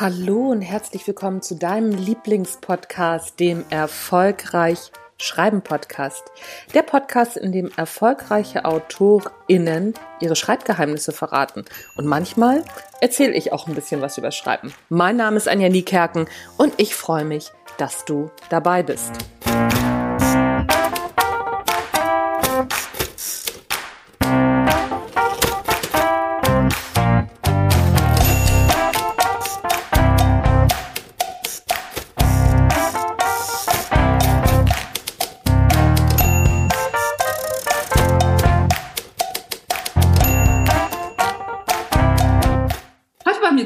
Hallo 0.00 0.50
und 0.52 0.62
herzlich 0.62 1.04
willkommen 1.08 1.42
zu 1.42 1.56
deinem 1.56 1.90
Lieblingspodcast, 1.90 3.40
dem 3.40 3.64
Erfolgreich 3.68 4.92
Schreiben 5.20 5.60
Podcast. 5.60 6.22
Der 6.72 6.82
Podcast, 6.82 7.36
in 7.36 7.50
dem 7.50 7.72
erfolgreiche 7.76 8.64
AutorInnen 8.64 9.94
ihre 10.20 10.36
Schreibgeheimnisse 10.36 11.10
verraten. 11.10 11.64
Und 11.96 12.06
manchmal 12.06 12.62
erzähle 13.00 13.34
ich 13.34 13.52
auch 13.52 13.66
ein 13.66 13.74
bisschen 13.74 14.00
was 14.00 14.16
über 14.18 14.30
Schreiben. 14.30 14.72
Mein 14.88 15.16
Name 15.16 15.36
ist 15.36 15.48
Anja 15.48 15.68
Niekerken 15.68 16.28
und 16.56 16.74
ich 16.76 16.94
freue 16.94 17.24
mich, 17.24 17.50
dass 17.78 18.04
du 18.04 18.30
dabei 18.50 18.84
bist. 18.84 19.10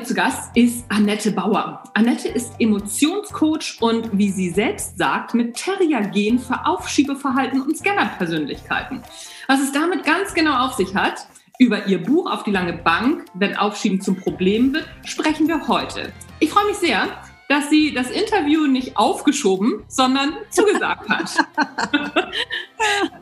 Zu 0.01 0.15
Gast 0.15 0.57
ist 0.57 0.85
Annette 0.89 1.33
Bauer. 1.33 1.83
Annette 1.93 2.29
ist 2.29 2.55
Emotionscoach 2.59 3.77
und, 3.81 4.09
wie 4.17 4.31
sie 4.31 4.49
selbst 4.49 4.97
sagt, 4.97 5.35
mit 5.35 5.55
Terrier-Gen 5.55 6.39
für 6.39 6.67
Aufschiebeverhalten 6.67 7.61
und 7.61 7.77
Scanner-Persönlichkeiten. 7.77 9.03
Was 9.49 9.61
es 9.61 9.73
damit 9.73 10.05
ganz 10.05 10.33
genau 10.33 10.67
auf 10.67 10.73
sich 10.75 10.95
hat, 10.95 11.27
über 11.59 11.87
ihr 11.87 12.03
Buch 12.03 12.31
Auf 12.31 12.43
die 12.43 12.51
lange 12.51 12.73
Bank, 12.73 13.27
wenn 13.35 13.57
Aufschieben 13.57 14.01
zum 14.01 14.17
Problem 14.17 14.73
wird, 14.73 14.89
sprechen 15.05 15.47
wir 15.47 15.69
heute. 15.69 16.13
Ich 16.41 16.51
freue 16.51 16.67
mich 16.67 16.77
sehr, 16.79 17.07
dass 17.49 17.69
sie 17.69 17.93
das 17.93 18.11
Interview 18.11 18.67
nicht 18.67 18.97
aufgeschoben, 18.97 19.85
sondern 19.89 20.33
zugesagt 20.49 21.07
hat. 21.11 21.37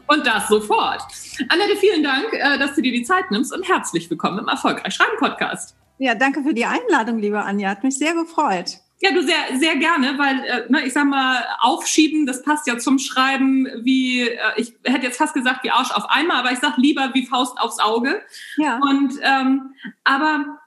und 0.06 0.24
das 0.24 0.46
sofort. 0.46 1.02
Annette, 1.48 1.76
vielen 1.76 2.04
Dank, 2.04 2.32
äh, 2.32 2.58
dass 2.58 2.76
du 2.76 2.82
dir 2.82 2.92
die 2.92 3.02
Zeit 3.02 3.30
nimmst 3.32 3.52
und 3.52 3.68
herzlich 3.68 4.08
willkommen 4.08 4.38
im 4.38 4.48
Erfolgreich 4.48 4.94
Schreiben 4.94 5.18
Podcast. 5.18 5.74
Ja, 6.00 6.14
danke 6.14 6.42
für 6.42 6.54
die 6.54 6.64
Einladung, 6.64 7.18
liebe 7.18 7.42
Anja. 7.42 7.68
Hat 7.68 7.84
mich 7.84 7.98
sehr 7.98 8.14
gefreut. 8.14 8.78
Ja, 9.02 9.12
du 9.12 9.22
sehr, 9.22 9.58
sehr 9.58 9.76
gerne, 9.76 10.18
weil, 10.18 10.44
äh, 10.46 10.72
ne, 10.72 10.86
ich 10.86 10.94
sag 10.94 11.04
mal, 11.04 11.44
aufschieben, 11.60 12.24
das 12.24 12.42
passt 12.42 12.66
ja 12.66 12.78
zum 12.78 12.98
Schreiben 12.98 13.66
wie, 13.82 14.22
äh, 14.22 14.38
ich 14.56 14.72
hätte 14.84 15.06
jetzt 15.06 15.18
fast 15.18 15.34
gesagt 15.34 15.62
wie 15.62 15.70
Arsch 15.70 15.90
auf 15.90 16.08
einmal, 16.08 16.38
aber 16.38 16.52
ich 16.52 16.58
sag 16.58 16.78
lieber 16.78 17.10
wie 17.12 17.26
Faust 17.26 17.60
aufs 17.60 17.80
Auge. 17.80 18.22
Ja. 18.56 18.78
Und, 18.78 19.12
ähm, 19.22 19.74
aber 20.02 20.58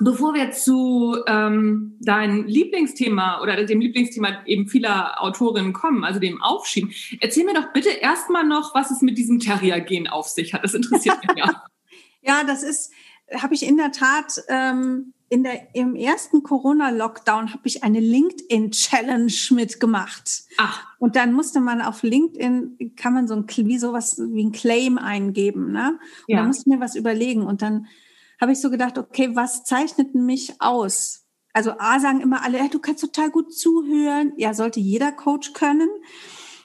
bevor 0.00 0.34
wir 0.34 0.50
zu 0.50 1.16
ähm, 1.26 1.96
deinem 2.02 2.44
Lieblingsthema 2.44 3.40
oder 3.40 3.64
dem 3.64 3.80
Lieblingsthema 3.80 4.42
eben 4.44 4.68
vieler 4.68 5.22
Autorinnen 5.22 5.72
kommen, 5.72 6.04
also 6.04 6.20
dem 6.20 6.42
Aufschieben, 6.42 6.92
erzähl 7.20 7.46
mir 7.46 7.54
doch 7.54 7.72
bitte 7.72 7.88
erstmal 7.88 8.44
noch, 8.44 8.74
was 8.74 8.90
es 8.90 9.00
mit 9.00 9.16
diesem 9.16 9.38
Terrier-Gen 9.38 10.06
auf 10.06 10.28
sich 10.28 10.52
hat. 10.52 10.64
Das 10.64 10.74
interessiert 10.74 11.16
mich 11.26 11.30
ja. 11.38 11.64
ja, 12.20 12.44
das 12.44 12.62
ist, 12.62 12.92
habe 13.32 13.54
ich 13.54 13.66
in 13.66 13.76
der 13.76 13.92
Tat 13.92 14.42
ähm, 14.48 15.14
in 15.34 15.42
der, 15.42 15.74
im 15.74 15.96
ersten 15.96 16.42
Corona-Lockdown 16.42 17.52
habe 17.52 17.62
ich 17.64 17.82
eine 17.82 17.98
LinkedIn-Challenge 17.98 19.32
mitgemacht. 19.50 20.44
Ach. 20.58 20.86
Und 20.98 21.16
dann 21.16 21.32
musste 21.32 21.60
man 21.60 21.82
auf 21.82 22.04
LinkedIn, 22.04 22.94
kann 22.94 23.14
man 23.14 23.26
so 23.26 23.34
ein, 23.34 23.46
wie 23.48 23.78
sowas 23.78 24.16
wie 24.18 24.44
ein 24.44 24.52
Claim 24.52 24.96
eingeben, 24.96 25.72
ne? 25.72 25.98
Und 26.28 26.34
ja. 26.34 26.38
da 26.38 26.46
musste 26.46 26.68
mir 26.68 26.78
was 26.78 26.94
überlegen. 26.94 27.42
Und 27.42 27.62
dann 27.62 27.86
habe 28.40 28.52
ich 28.52 28.60
so 28.60 28.70
gedacht, 28.70 28.96
okay, 28.96 29.34
was 29.34 29.64
zeichnet 29.64 30.14
mich 30.14 30.60
aus? 30.60 31.24
Also 31.52 31.72
A 31.78 31.98
sagen 31.98 32.20
immer 32.20 32.44
alle, 32.44 32.58
hey, 32.58 32.68
du 32.68 32.78
kannst 32.78 33.00
total 33.00 33.30
gut 33.30 33.52
zuhören. 33.52 34.34
Ja, 34.36 34.54
sollte 34.54 34.78
jeder 34.80 35.10
Coach 35.10 35.52
können 35.52 35.88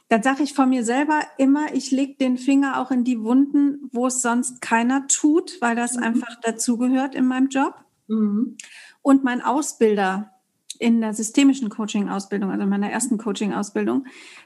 dann 0.10 0.24
sage 0.24 0.42
ich 0.44 0.54
von 0.54 0.70
mir 0.70 0.84
selber 0.84 1.22
immer, 1.38 1.74
ich 1.74 1.92
lege 1.92 2.16
den 2.16 2.38
Finger 2.38 2.82
auch 2.82 2.90
in 2.90 3.04
die 3.04 3.22
Wunden, 3.22 3.90
wo 3.92 4.08
es 4.08 4.22
sonst 4.22 4.60
keiner 4.60 5.08
tut, 5.08 5.62
weil 5.62 5.76
das 5.76 5.96
mhm. 5.96 6.04
einfach 6.04 6.36
dazugehört 6.42 7.14
in 7.14 7.28
meinem 7.28 7.50
Job. 7.50 7.76
Mhm. 8.08 8.58
Und 9.04 9.24
mein 9.24 9.42
Ausbilder 9.42 10.32
in 10.80 11.02
der 11.02 11.14
systemischen 11.14 11.70
Coaching-Ausbildung, 11.70 12.50
also 12.50 12.64
in 12.64 12.70
meiner 12.70 12.90
ersten 12.90 13.20
Coaching-Ausbildung, 13.20 14.06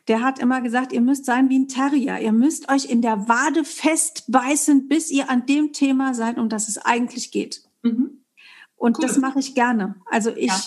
der 0.09 0.22
hat 0.22 0.40
immer 0.40 0.62
gesagt, 0.62 0.91
ihr 0.91 1.01
müsst 1.01 1.25
sein 1.25 1.50
wie 1.50 1.59
ein 1.59 1.68
Terrier. 1.69 2.19
Ihr 2.19 2.34
müsst 2.34 2.69
euch 2.69 2.85
in 2.85 3.01
der 3.01 3.30
Wade 3.30 3.63
festbeißen, 3.63 4.90
bis 4.90 5.12
ihr 5.12 5.30
an 5.30 5.45
dem 5.45 5.72
Thema 5.72 6.13
seid, 6.13 6.40
um 6.40 6.50
das 6.50 6.68
es 6.68 6.78
eigentlich 6.78 7.31
geht. 7.31 7.63
Mhm. 7.84 8.24
Und 8.75 8.97
cool. 8.97 9.06
das 9.06 9.18
mache 9.18 9.40
ich 9.40 9.56
gerne. 9.56 9.95
Also 10.07 10.31
ich, 10.31 10.47
ja. 10.47 10.62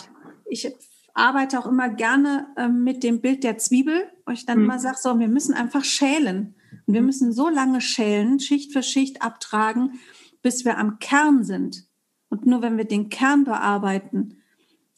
ich 0.47 0.73
arbeite 1.17 1.59
auch 1.59 1.67
immer 1.67 1.89
gerne 1.89 2.47
äh, 2.57 2.69
mit 2.69 3.03
dem 3.03 3.21
Bild 3.21 3.43
der 3.43 3.59
Zwiebel, 3.59 4.05
wo 4.27 4.33
ich 4.33 4.45
dann 4.45 4.59
mhm. 4.59 4.65
immer 4.65 4.79
sage, 4.79 4.99
so, 5.01 5.19
wir 5.19 5.29
müssen 5.29 5.55
einfach 5.55 5.83
schälen. 5.83 6.55
Und 6.87 6.95
wir 6.95 7.03
müssen 7.03 7.33
so 7.33 7.49
lange 7.49 7.81
schälen, 7.81 8.39
Schicht 8.39 8.73
für 8.73 8.83
Schicht 8.83 9.23
abtragen, 9.23 9.99
bis 10.43 10.65
wir 10.65 10.79
am 10.79 10.99
Kern 10.99 11.43
sind. 11.43 11.87
Und 12.29 12.47
nur 12.47 12.61
wenn 12.61 12.77
wir 12.77 12.85
den 12.85 13.09
Kern 13.09 13.45
bearbeiten, 13.45 14.43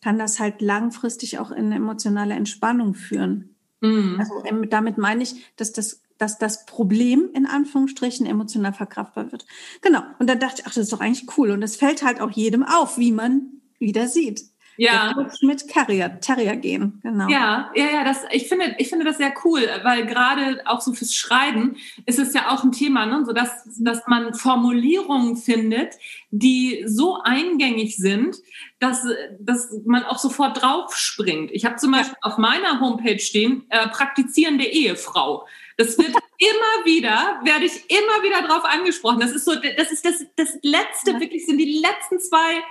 kann 0.02 0.18
das 0.18 0.40
halt 0.40 0.60
langfristig 0.60 1.38
auch 1.38 1.50
in 1.50 1.66
eine 1.66 1.76
emotionale 1.76 2.34
Entspannung 2.34 2.94
führen. 2.94 3.54
Mhm. 3.80 4.16
Also 4.18 4.44
ähm, 4.44 4.68
damit 4.68 4.98
meine 4.98 5.22
ich, 5.22 5.46
dass 5.56 5.72
das, 5.72 6.02
dass 6.18 6.38
das 6.38 6.66
Problem 6.66 7.30
in 7.32 7.46
Anführungsstrichen 7.46 8.26
emotional 8.26 8.72
verkraftbar 8.72 9.30
wird. 9.30 9.46
Genau. 9.82 10.02
Und 10.18 10.28
dann 10.28 10.40
dachte 10.40 10.62
ich, 10.62 10.66
ach, 10.66 10.74
das 10.74 10.84
ist 10.84 10.92
doch 10.92 11.00
eigentlich 11.00 11.38
cool. 11.38 11.52
Und 11.52 11.62
es 11.62 11.76
fällt 11.76 12.02
halt 12.02 12.20
auch 12.20 12.32
jedem 12.32 12.64
auf, 12.64 12.98
wie 12.98 13.12
man 13.12 13.60
wieder 13.78 14.08
sieht. 14.08 14.42
Ja. 14.78 15.12
Mit 15.42 15.66
Terrier, 15.66 16.20
Terrier 16.20 16.54
gehen, 16.54 17.00
genau. 17.02 17.28
Ja, 17.28 17.72
ja, 17.74 17.86
ja, 17.92 18.04
das, 18.04 18.22
ich 18.30 18.48
finde, 18.48 18.76
ich 18.78 18.88
finde 18.88 19.04
das 19.04 19.16
sehr 19.16 19.34
cool, 19.44 19.60
weil 19.82 20.06
gerade 20.06 20.62
auch 20.66 20.80
so 20.80 20.92
fürs 20.92 21.16
Schreiben 21.16 21.76
ist 22.06 22.20
es 22.20 22.32
ja 22.32 22.50
auch 22.50 22.62
ein 22.62 22.70
Thema, 22.70 23.04
ne, 23.04 23.24
so 23.26 23.32
dass, 23.32 23.50
dass 23.80 24.06
man 24.06 24.34
Formulierungen 24.34 25.36
findet, 25.36 25.94
die 26.30 26.84
so 26.86 27.18
eingängig 27.20 27.96
sind, 27.96 28.36
dass, 28.78 29.04
dass 29.40 29.68
man 29.84 30.04
auch 30.04 30.18
sofort 30.18 30.62
draufspringt. 30.62 31.50
Ich 31.50 31.64
habe 31.64 31.74
zum 31.74 31.90
Beispiel 31.90 32.16
ja. 32.22 32.30
auf 32.30 32.38
meiner 32.38 32.78
Homepage 32.78 33.18
stehen, 33.18 33.64
äh, 33.70 33.88
praktizierende 33.88 34.64
Ehefrau. 34.64 35.44
Das 35.76 35.98
wird 35.98 36.10
immer 36.38 36.84
wieder, 36.84 37.40
werde 37.42 37.64
ich 37.64 37.90
immer 37.90 38.22
wieder 38.22 38.46
drauf 38.46 38.64
angesprochen. 38.64 39.18
Das 39.18 39.32
ist 39.32 39.44
so, 39.44 39.56
das 39.56 39.90
ist 39.90 40.04
das, 40.04 40.24
das 40.36 40.56
letzte, 40.62 41.12
ja. 41.12 41.20
wirklich 41.20 41.46
sind 41.46 41.58
die 41.58 41.80
letzten 41.80 42.20
zwei 42.20 42.62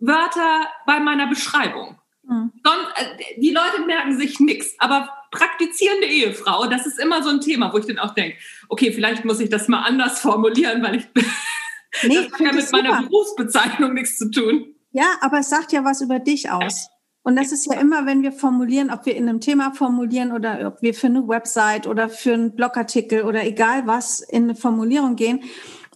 Wörter 0.00 0.66
bei 0.86 1.00
meiner 1.00 1.26
Beschreibung. 1.28 1.98
Mhm. 2.24 2.52
Äh, 2.64 3.40
die 3.40 3.50
Leute 3.50 3.84
merken 3.86 4.18
sich 4.18 4.40
nichts, 4.40 4.74
aber 4.78 5.08
praktizierende 5.30 6.06
Ehefrau, 6.06 6.66
das 6.66 6.86
ist 6.86 6.98
immer 6.98 7.22
so 7.22 7.30
ein 7.30 7.40
Thema, 7.40 7.72
wo 7.72 7.78
ich 7.78 7.86
dann 7.86 7.98
auch 7.98 8.14
denke, 8.14 8.36
okay, 8.68 8.92
vielleicht 8.92 9.24
muss 9.24 9.40
ich 9.40 9.48
das 9.48 9.68
mal 9.68 9.82
anders 9.82 10.20
formulieren, 10.20 10.82
weil 10.82 10.96
ich 10.96 11.08
nee, 12.02 12.16
das 12.16 12.32
hat 12.32 12.40
ja 12.40 12.52
mit 12.52 12.72
meiner 12.72 12.96
super. 12.96 13.02
Berufsbezeichnung 13.02 13.94
nichts 13.94 14.18
zu 14.18 14.30
tun. 14.30 14.74
Ja, 14.92 15.16
aber 15.20 15.38
es 15.38 15.50
sagt 15.50 15.72
ja 15.72 15.84
was 15.84 16.00
über 16.00 16.18
dich 16.18 16.50
aus. 16.50 16.88
Und 17.22 17.36
das 17.36 17.52
ist 17.52 17.66
ja 17.66 17.78
immer, 17.78 18.06
wenn 18.06 18.22
wir 18.22 18.32
formulieren, 18.32 18.90
ob 18.90 19.04
wir 19.04 19.14
in 19.14 19.28
einem 19.28 19.40
Thema 19.40 19.72
formulieren 19.72 20.32
oder 20.32 20.66
ob 20.66 20.82
wir 20.82 20.94
für 20.94 21.08
eine 21.08 21.28
Website 21.28 21.86
oder 21.86 22.08
für 22.08 22.32
einen 22.32 22.56
Blogartikel 22.56 23.22
oder 23.22 23.44
egal 23.44 23.86
was 23.86 24.20
in 24.20 24.44
eine 24.44 24.54
Formulierung 24.54 25.16
gehen, 25.16 25.42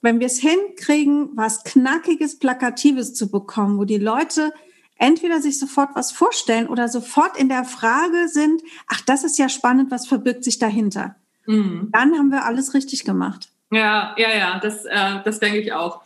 wenn 0.04 0.20
wir 0.20 0.26
es 0.26 0.38
hinkriegen, 0.38 1.30
was 1.34 1.64
Knackiges, 1.64 2.38
Plakatives 2.38 3.14
zu 3.14 3.30
bekommen, 3.30 3.78
wo 3.78 3.84
die 3.84 3.96
Leute 3.96 4.52
entweder 4.96 5.40
sich 5.40 5.58
sofort 5.58 5.90
was 5.94 6.12
vorstellen 6.12 6.68
oder 6.68 6.88
sofort 6.88 7.38
in 7.38 7.48
der 7.48 7.64
Frage 7.64 8.28
sind, 8.28 8.62
ach, 8.86 9.00
das 9.00 9.24
ist 9.24 9.38
ja 9.38 9.48
spannend, 9.48 9.90
was 9.90 10.06
verbirgt 10.06 10.44
sich 10.44 10.58
dahinter? 10.58 11.16
Mhm. 11.46 11.88
Dann 11.90 12.18
haben 12.18 12.30
wir 12.30 12.44
alles 12.44 12.74
richtig 12.74 13.04
gemacht. 13.04 13.48
Ja, 13.70 14.14
ja, 14.18 14.36
ja, 14.36 14.60
das, 14.60 14.84
äh, 14.84 15.22
das 15.24 15.40
denke 15.40 15.58
ich 15.58 15.72
auch. 15.72 16.02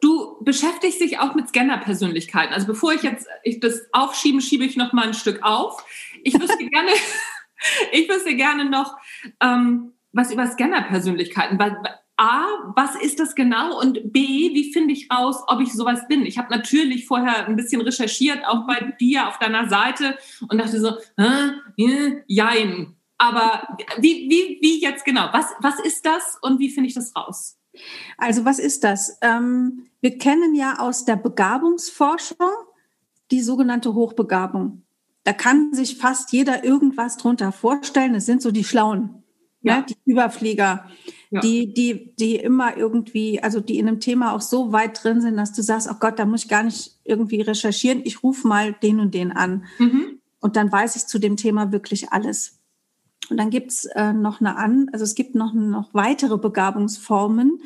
Du 0.00 0.36
beschäftigst 0.44 1.00
dich 1.00 1.18
auch 1.18 1.34
mit 1.34 1.48
Scanner-Persönlichkeiten. 1.48 2.54
Also 2.54 2.68
bevor 2.68 2.92
ich 2.92 3.02
jetzt 3.02 3.26
ich 3.42 3.58
das 3.58 3.88
aufschiebe, 3.90 4.40
schiebe 4.40 4.64
ich 4.64 4.76
noch 4.76 4.92
mal 4.92 5.08
ein 5.08 5.14
Stück 5.14 5.42
auf. 5.42 5.84
Ich 6.22 6.40
wüsste 6.40 6.64
gerne, 6.70 6.92
ich 7.92 8.08
wüsste 8.08 8.36
gerne 8.36 8.70
noch 8.70 8.96
ähm, 9.40 9.94
was 10.12 10.32
über 10.32 10.46
Scanner-Persönlichkeiten. 10.46 11.58
A, 12.18 12.72
was 12.74 12.96
ist 12.96 13.20
das 13.20 13.34
genau? 13.34 13.80
Und 13.80 14.12
B, 14.12 14.20
wie 14.52 14.72
finde 14.72 14.92
ich 14.92 15.08
raus, 15.10 15.36
ob 15.46 15.60
ich 15.60 15.72
sowas 15.72 16.00
bin? 16.08 16.26
Ich 16.26 16.36
habe 16.36 16.50
natürlich 16.50 17.06
vorher 17.06 17.46
ein 17.46 17.54
bisschen 17.54 17.80
recherchiert, 17.80 18.44
auch 18.44 18.66
bei 18.66 18.92
dir 19.00 19.28
auf 19.28 19.38
deiner 19.38 19.68
Seite 19.68 20.18
und 20.48 20.58
dachte 20.58 20.80
so, 20.80 20.96
äh, 21.16 22.22
jein. 22.26 22.96
Aber 23.18 23.76
wie, 23.98 24.28
wie, 24.28 24.58
wie 24.60 24.80
jetzt 24.80 25.04
genau? 25.04 25.28
Was, 25.32 25.46
was 25.60 25.78
ist 25.80 26.04
das 26.04 26.38
und 26.42 26.58
wie 26.58 26.70
finde 26.70 26.88
ich 26.88 26.94
das 26.94 27.14
raus? 27.14 27.56
Also 28.16 28.44
was 28.44 28.58
ist 28.58 28.82
das? 28.82 29.18
Ähm, 29.22 29.86
wir 30.00 30.18
kennen 30.18 30.54
ja 30.54 30.80
aus 30.80 31.04
der 31.04 31.16
Begabungsforschung 31.16 32.50
die 33.30 33.42
sogenannte 33.42 33.94
Hochbegabung. 33.94 34.82
Da 35.24 35.32
kann 35.32 35.72
sich 35.72 35.98
fast 35.98 36.32
jeder 36.32 36.64
irgendwas 36.64 37.16
drunter 37.16 37.52
vorstellen. 37.52 38.14
Es 38.14 38.26
sind 38.26 38.42
so 38.42 38.50
die 38.50 38.64
Schlauen. 38.64 39.22
Ja. 39.62 39.78
ne? 39.78 39.86
die 39.88 39.96
Überflieger, 40.10 40.84
ja. 41.30 41.40
die, 41.40 41.72
die, 41.72 42.14
die 42.16 42.36
immer 42.36 42.76
irgendwie, 42.76 43.42
also 43.42 43.60
die 43.60 43.78
in 43.78 43.88
einem 43.88 44.00
Thema 44.00 44.34
auch 44.34 44.40
so 44.40 44.72
weit 44.72 45.02
drin 45.02 45.20
sind, 45.20 45.36
dass 45.36 45.52
du 45.52 45.62
sagst, 45.62 45.88
oh 45.90 45.96
Gott, 45.98 46.18
da 46.18 46.24
muss 46.24 46.44
ich 46.44 46.48
gar 46.48 46.62
nicht 46.62 46.98
irgendwie 47.04 47.40
recherchieren, 47.40 48.02
ich 48.04 48.22
rufe 48.22 48.46
mal 48.46 48.72
den 48.72 49.00
und 49.00 49.14
den 49.14 49.32
an. 49.32 49.64
Mhm. 49.78 50.20
Und 50.40 50.56
dann 50.56 50.70
weiß 50.70 50.96
ich 50.96 51.06
zu 51.06 51.18
dem 51.18 51.36
Thema 51.36 51.72
wirklich 51.72 52.12
alles. 52.12 52.60
Und 53.30 53.36
dann 53.36 53.50
gibt's 53.50 53.84
äh, 53.84 54.12
noch 54.12 54.40
eine 54.40 54.56
an, 54.56 54.88
also 54.92 55.04
es 55.04 55.14
gibt 55.14 55.34
noch, 55.34 55.52
noch 55.52 55.92
weitere 55.92 56.38
Begabungsformen, 56.38 57.60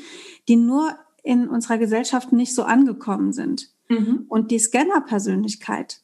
die 0.48 0.56
nur 0.56 0.96
in 1.22 1.48
unserer 1.48 1.78
Gesellschaft 1.78 2.32
nicht 2.32 2.54
so 2.54 2.64
angekommen 2.64 3.32
sind. 3.32 3.70
Mhm. 3.88 4.24
Und 4.28 4.50
die 4.50 4.58
Scanner-Persönlichkeit 4.58 6.02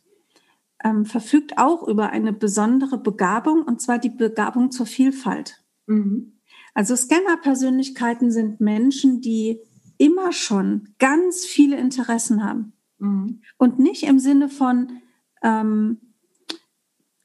ähm, 0.84 1.04
verfügt 1.04 1.58
auch 1.58 1.86
über 1.88 2.10
eine 2.10 2.32
besondere 2.32 2.98
Begabung, 2.98 3.62
und 3.62 3.80
zwar 3.80 3.98
die 3.98 4.10
Begabung 4.10 4.70
zur 4.70 4.86
Vielfalt. 4.86 5.60
Mhm. 5.88 6.38
Also 6.74 6.94
Scanner-Persönlichkeiten 6.94 8.30
sind 8.30 8.60
Menschen, 8.60 9.20
die 9.20 9.60
immer 9.96 10.32
schon 10.32 10.94
ganz 10.98 11.44
viele 11.44 11.76
Interessen 11.76 12.44
haben. 12.44 12.72
Mhm. 12.98 13.42
Und 13.56 13.78
nicht 13.78 14.04
im 14.04 14.20
Sinne 14.20 14.48
von, 14.48 15.00
ähm, 15.42 15.98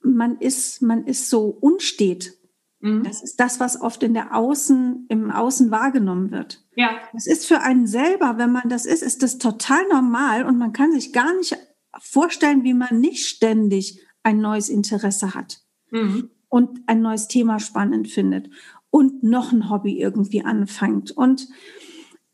man 0.02 0.38
ist, 0.40 0.82
man 0.82 1.06
ist 1.06 1.30
so 1.30 1.46
unstet. 1.46 2.34
Mhm. 2.80 3.04
Das 3.04 3.22
ist 3.22 3.40
das, 3.40 3.60
was 3.60 3.80
oft 3.80 4.02
in 4.02 4.14
der 4.14 4.36
Außen, 4.36 5.06
im 5.10 5.30
Außen 5.30 5.70
wahrgenommen 5.70 6.32
wird. 6.32 6.66
Ja. 6.76 6.98
Das 7.14 7.28
ist 7.28 7.46
für 7.46 7.62
einen 7.62 7.86
selber, 7.86 8.38
wenn 8.38 8.52
man 8.52 8.70
das 8.70 8.86
ist, 8.86 9.04
ist 9.04 9.22
das 9.22 9.38
total 9.38 9.88
normal 9.88 10.46
und 10.46 10.58
man 10.58 10.74
kann 10.74 10.92
sich 10.92 11.14
gar 11.14 11.36
nicht 11.38 11.56
vorstellen, 12.00 12.64
wie 12.64 12.74
man 12.74 13.00
nicht 13.00 13.28
ständig 13.28 14.02
ein 14.24 14.40
neues 14.40 14.70
Interesse 14.70 15.36
hat 15.36 15.64
mhm. 15.94 16.30
Und 16.54 16.82
ein 16.86 17.02
neues 17.02 17.28
Thema 17.28 17.60
spannend 17.60 18.08
findet 18.08 18.48
und 18.92 19.24
noch 19.24 19.52
ein 19.52 19.72
Hobby 19.72 20.00
irgendwie 20.00 20.46
anfängt 20.46 21.10
und 21.10 21.48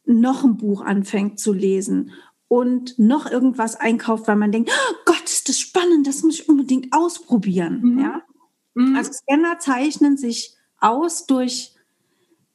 noch 0.04 0.44
ein 0.44 0.58
Buch 0.58 0.82
anfängt 0.82 1.40
zu 1.40 1.54
lesen 1.54 2.12
und 2.50 3.00
noch 3.00 3.32
irgendwas 3.32 3.78
einkauft, 3.78 4.28
weil 4.28 4.36
man 4.36 4.52
denkt, 4.52 4.72
oh 4.74 4.96
Gott, 5.06 5.24
ist 5.24 5.48
das 5.48 5.58
spannend, 5.58 6.06
das 6.06 6.22
muss 6.22 6.42
ich 6.42 6.50
unbedingt 6.50 6.92
ausprobieren. 6.92 7.80
Mhm. 7.82 8.00
Ja? 8.00 8.22
Mhm. 8.74 8.98
Also 8.98 9.14
Scanner 9.14 9.58
zeichnen 9.60 10.18
sich 10.18 10.54
aus 10.82 11.26
durch, 11.26 11.76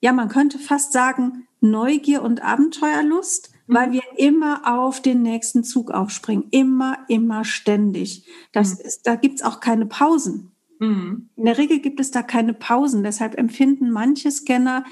ja, 0.00 0.12
man 0.12 0.28
könnte 0.28 0.58
fast 0.58 0.92
sagen, 0.92 1.48
Neugier 1.62 2.20
und 2.20 2.42
Abenteuerlust, 2.42 3.52
mhm. 3.68 3.74
weil 3.74 3.92
wir 3.92 4.02
immer 4.18 4.70
auf 4.70 5.00
den 5.00 5.22
nächsten 5.22 5.64
Zug 5.64 5.92
aufspringen. 5.92 6.48
Immer, 6.50 6.98
immer 7.08 7.42
ständig. 7.46 8.28
Das 8.52 8.74
mhm. 8.74 8.84
ist, 8.84 9.06
da 9.06 9.14
gibt's 9.14 9.40
auch 9.40 9.60
keine 9.60 9.86
Pausen. 9.86 10.53
Mhm. 10.84 11.28
In 11.36 11.44
der 11.44 11.58
Regel 11.58 11.80
gibt 11.80 12.00
es 12.00 12.10
da 12.10 12.22
keine 12.22 12.54
Pausen. 12.54 13.02
Deshalb 13.02 13.36
empfinden 13.36 13.90
manche 13.90 14.30
Scanner 14.30 14.84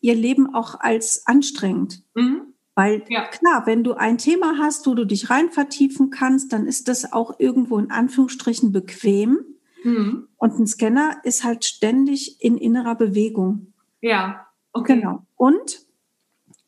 ihr 0.00 0.14
Leben 0.14 0.54
auch 0.54 0.80
als 0.80 1.26
anstrengend. 1.26 2.02
Mhm. 2.14 2.52
Weil 2.74 3.04
ja. 3.08 3.26
klar, 3.28 3.66
wenn 3.66 3.84
du 3.84 3.94
ein 3.94 4.18
Thema 4.18 4.58
hast, 4.58 4.86
wo 4.86 4.94
du 4.94 5.06
dich 5.06 5.30
rein 5.30 5.50
vertiefen 5.50 6.10
kannst, 6.10 6.52
dann 6.52 6.66
ist 6.66 6.88
das 6.88 7.12
auch 7.12 7.40
irgendwo 7.40 7.78
in 7.78 7.90
Anführungsstrichen 7.90 8.70
bequem. 8.70 9.38
Mhm. 9.82 10.28
Und 10.36 10.58
ein 10.58 10.66
Scanner 10.66 11.16
ist 11.24 11.42
halt 11.42 11.64
ständig 11.64 12.42
in 12.42 12.58
innerer 12.58 12.94
Bewegung. 12.94 13.72
Ja, 14.02 14.46
okay. 14.72 14.96
Genau. 14.96 15.24
Und 15.36 15.86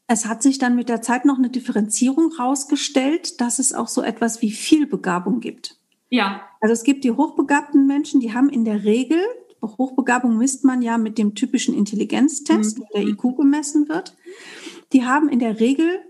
es 0.06 0.24
hat 0.24 0.42
sich 0.42 0.58
dann 0.58 0.74
mit 0.74 0.88
der 0.88 1.02
Zeit 1.02 1.26
noch 1.26 1.36
eine 1.36 1.50
Differenzierung 1.50 2.32
rausgestellt, 2.32 3.42
dass 3.42 3.58
es 3.58 3.74
auch 3.74 3.88
so 3.88 4.02
etwas 4.02 4.40
wie 4.40 4.50
Vielbegabung 4.50 5.40
gibt. 5.40 5.77
Ja. 6.10 6.42
Also 6.60 6.72
es 6.72 6.84
gibt 6.84 7.04
die 7.04 7.12
hochbegabten 7.12 7.86
Menschen, 7.86 8.20
die 8.20 8.32
haben 8.32 8.48
in 8.48 8.64
der 8.64 8.84
Regel, 8.84 9.20
Hochbegabung 9.62 10.38
misst 10.38 10.64
man 10.64 10.82
ja 10.82 10.98
mit 10.98 11.18
dem 11.18 11.34
typischen 11.34 11.74
Intelligenztest, 11.74 12.78
mhm. 12.78 12.82
wo 12.82 12.86
der 12.94 13.06
IQ 13.06 13.36
gemessen 13.36 13.88
wird. 13.88 14.16
Die 14.92 15.04
haben 15.04 15.28
in 15.28 15.38
der 15.38 15.60
Regel 15.60 16.00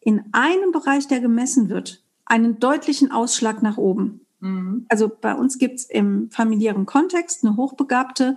in 0.00 0.22
einem 0.32 0.72
Bereich, 0.72 1.08
der 1.08 1.20
gemessen 1.20 1.68
wird, 1.68 2.02
einen 2.24 2.58
deutlichen 2.58 3.10
Ausschlag 3.10 3.62
nach 3.62 3.76
oben. 3.76 4.20
Mhm. 4.40 4.86
Also 4.88 5.08
bei 5.08 5.34
uns 5.34 5.58
gibt's 5.58 5.84
im 5.84 6.30
familiären 6.30 6.86
Kontext 6.86 7.44
eine 7.44 7.56
Hochbegabte, 7.56 8.36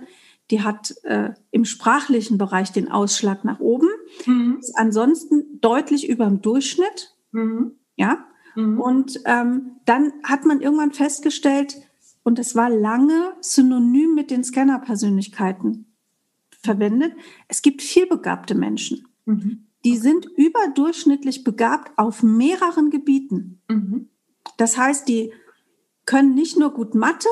die 0.50 0.62
hat 0.62 0.94
äh, 1.02 1.30
im 1.50 1.64
sprachlichen 1.64 2.38
Bereich 2.38 2.70
den 2.70 2.90
Ausschlag 2.90 3.44
nach 3.44 3.58
oben, 3.58 3.88
mhm. 4.26 4.58
ist 4.60 4.76
ansonsten 4.76 5.60
deutlich 5.60 6.08
über 6.08 6.26
dem 6.26 6.40
Durchschnitt. 6.40 7.16
Mhm. 7.32 7.72
Ja, 7.96 8.26
Mhm. 8.56 8.80
Und 8.80 9.20
ähm, 9.24 9.76
dann 9.84 10.12
hat 10.24 10.44
man 10.44 10.60
irgendwann 10.60 10.92
festgestellt, 10.92 11.76
und 12.24 12.40
es 12.40 12.56
war 12.56 12.68
lange 12.68 13.34
synonym 13.40 14.16
mit 14.16 14.32
den 14.32 14.42
Scanner-Persönlichkeiten 14.42 15.86
verwendet, 16.60 17.12
es 17.46 17.62
gibt 17.62 17.82
vielbegabte 17.82 18.56
Menschen. 18.56 19.06
Mhm. 19.26 19.66
Die 19.84 19.96
sind 19.96 20.26
überdurchschnittlich 20.26 21.44
begabt 21.44 21.96
auf 21.96 22.24
mehreren 22.24 22.90
Gebieten. 22.90 23.60
Mhm. 23.68 24.08
Das 24.56 24.76
heißt, 24.76 25.06
die 25.06 25.32
können 26.04 26.34
nicht 26.34 26.58
nur 26.58 26.74
gut 26.74 26.96
Mathe, 26.96 27.28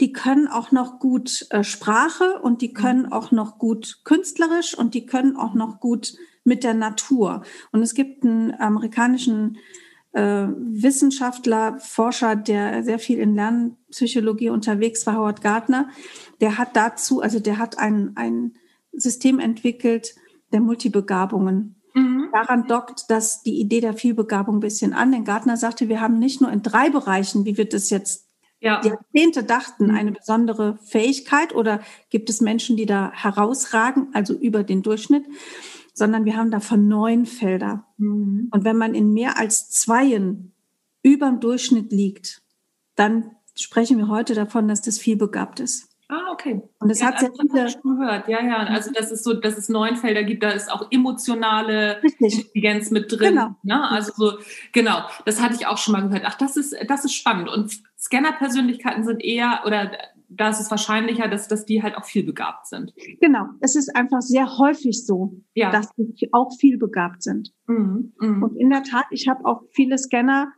die 0.00 0.12
können 0.12 0.48
auch 0.48 0.72
noch 0.72 0.98
gut 0.98 1.46
äh, 1.50 1.62
Sprache 1.62 2.40
und 2.40 2.62
die 2.62 2.72
können 2.72 3.02
mhm. 3.02 3.12
auch 3.12 3.30
noch 3.30 3.58
gut 3.58 4.00
künstlerisch 4.02 4.76
und 4.76 4.94
die 4.94 5.06
können 5.06 5.36
auch 5.36 5.54
noch 5.54 5.78
gut 5.78 6.14
mit 6.42 6.64
der 6.64 6.74
Natur. 6.74 7.44
Und 7.70 7.82
es 7.82 7.94
gibt 7.94 8.24
einen 8.24 8.52
amerikanischen 8.54 9.58
Wissenschaftler, 10.20 11.78
Forscher, 11.80 12.36
der 12.36 12.84
sehr 12.84 12.98
viel 12.98 13.18
in 13.18 13.34
Lernpsychologie 13.34 14.50
unterwegs 14.50 15.06
war, 15.06 15.16
Howard 15.16 15.42
Gardner, 15.42 15.88
der 16.40 16.56
hat 16.58 16.76
dazu, 16.76 17.20
also 17.20 17.40
der 17.40 17.58
hat 17.58 17.78
ein, 17.78 18.12
ein 18.14 18.52
System 18.92 19.40
entwickelt 19.40 20.14
der 20.52 20.60
Multibegabungen. 20.60 21.82
Mhm. 21.94 22.28
Daran 22.32 22.66
dockt 22.66 23.04
das 23.08 23.42
die 23.42 23.60
Idee 23.60 23.80
der 23.80 23.94
Vielbegabung 23.94 24.56
ein 24.56 24.60
bisschen 24.60 24.92
an. 24.92 25.12
Denn 25.12 25.24
Gardner 25.24 25.56
sagte, 25.56 25.88
wir 25.88 26.00
haben 26.00 26.18
nicht 26.18 26.40
nur 26.40 26.50
in 26.50 26.62
drei 26.62 26.90
Bereichen, 26.90 27.44
wie 27.44 27.56
wir 27.56 27.68
das 27.68 27.90
jetzt 27.90 28.28
ja. 28.60 28.80
Jahrzehnte 28.82 29.44
dachten, 29.44 29.88
mhm. 29.88 29.96
eine 29.96 30.12
besondere 30.12 30.78
Fähigkeit 30.84 31.54
oder 31.54 31.80
gibt 32.10 32.30
es 32.30 32.40
Menschen, 32.40 32.76
die 32.76 32.86
da 32.86 33.12
herausragen, 33.12 34.08
also 34.12 34.32
über 34.32 34.64
den 34.64 34.82
Durchschnitt, 34.82 35.26
sondern 35.94 36.24
wir 36.24 36.36
haben 36.36 36.50
davon 36.50 36.88
neun 36.88 37.24
Felder. 37.24 37.86
Mhm. 37.96 38.48
Und 38.50 38.64
wenn 38.64 38.76
man 38.76 38.94
in 38.94 39.12
mehr 39.12 39.38
als 39.38 39.70
zweien 39.70 40.52
über 41.02 41.28
dem 41.28 41.40
Durchschnitt 41.40 41.92
liegt, 41.92 42.42
dann 42.96 43.30
sprechen 43.56 43.96
wir 43.98 44.08
heute 44.08 44.34
davon, 44.34 44.68
dass 44.68 44.82
das 44.82 44.98
vielbegabt 44.98 45.60
ist. 45.60 45.88
Ah, 46.08 46.32
okay. 46.32 46.60
Und 46.80 46.90
das 46.90 47.00
ja, 47.00 47.06
hat 47.06 47.14
also, 47.14 47.32
viele. 47.40 47.70
schon 47.70 47.98
gehört. 47.98 48.28
Ja, 48.28 48.42
ja. 48.44 48.56
Also 48.58 48.92
dass 48.92 49.10
es 49.10 49.22
so, 49.22 49.32
dass 49.32 49.56
es 49.56 49.68
neun 49.68 49.96
Felder 49.96 50.22
gibt, 50.22 50.42
da 50.42 50.50
ist 50.50 50.70
auch 50.70 50.88
emotionale 50.90 52.02
Richtig. 52.02 52.38
Intelligenz 52.38 52.90
mit 52.90 53.10
drin. 53.10 53.34
Genau. 53.34 53.56
Ne? 53.62 53.88
Also 53.88 54.12
so, 54.14 54.38
genau. 54.72 55.04
Das 55.24 55.40
hatte 55.40 55.54
ich 55.54 55.66
auch 55.66 55.78
schon 55.78 55.92
mal 55.92 56.02
gehört. 56.02 56.24
Ach, 56.26 56.34
das 56.34 56.56
ist, 56.56 56.76
das 56.88 57.04
ist 57.04 57.14
spannend. 57.14 57.48
Und 57.48 57.80
Scanner-Persönlichkeiten 57.98 59.04
sind 59.04 59.24
eher 59.24 59.62
oder 59.64 59.92
da 60.36 60.50
ist 60.50 60.60
es 60.60 60.70
wahrscheinlicher, 60.70 61.28
dass, 61.28 61.48
dass 61.48 61.64
die 61.64 61.82
halt 61.82 61.96
auch 61.96 62.04
viel 62.04 62.24
begabt 62.24 62.66
sind. 62.66 62.92
Genau, 63.20 63.46
es 63.60 63.76
ist 63.76 63.94
einfach 63.94 64.20
sehr 64.20 64.58
häufig 64.58 65.04
so, 65.04 65.40
ja. 65.54 65.70
dass 65.70 65.90
die 65.96 66.28
auch 66.32 66.50
viel 66.58 66.78
begabt 66.78 67.22
sind. 67.22 67.52
Mhm. 67.66 68.12
Mhm. 68.18 68.42
Und 68.42 68.56
in 68.56 68.70
der 68.70 68.82
Tat, 68.82 69.06
ich 69.10 69.28
habe 69.28 69.44
auch 69.44 69.62
viele 69.70 69.98
Scanner 69.98 70.52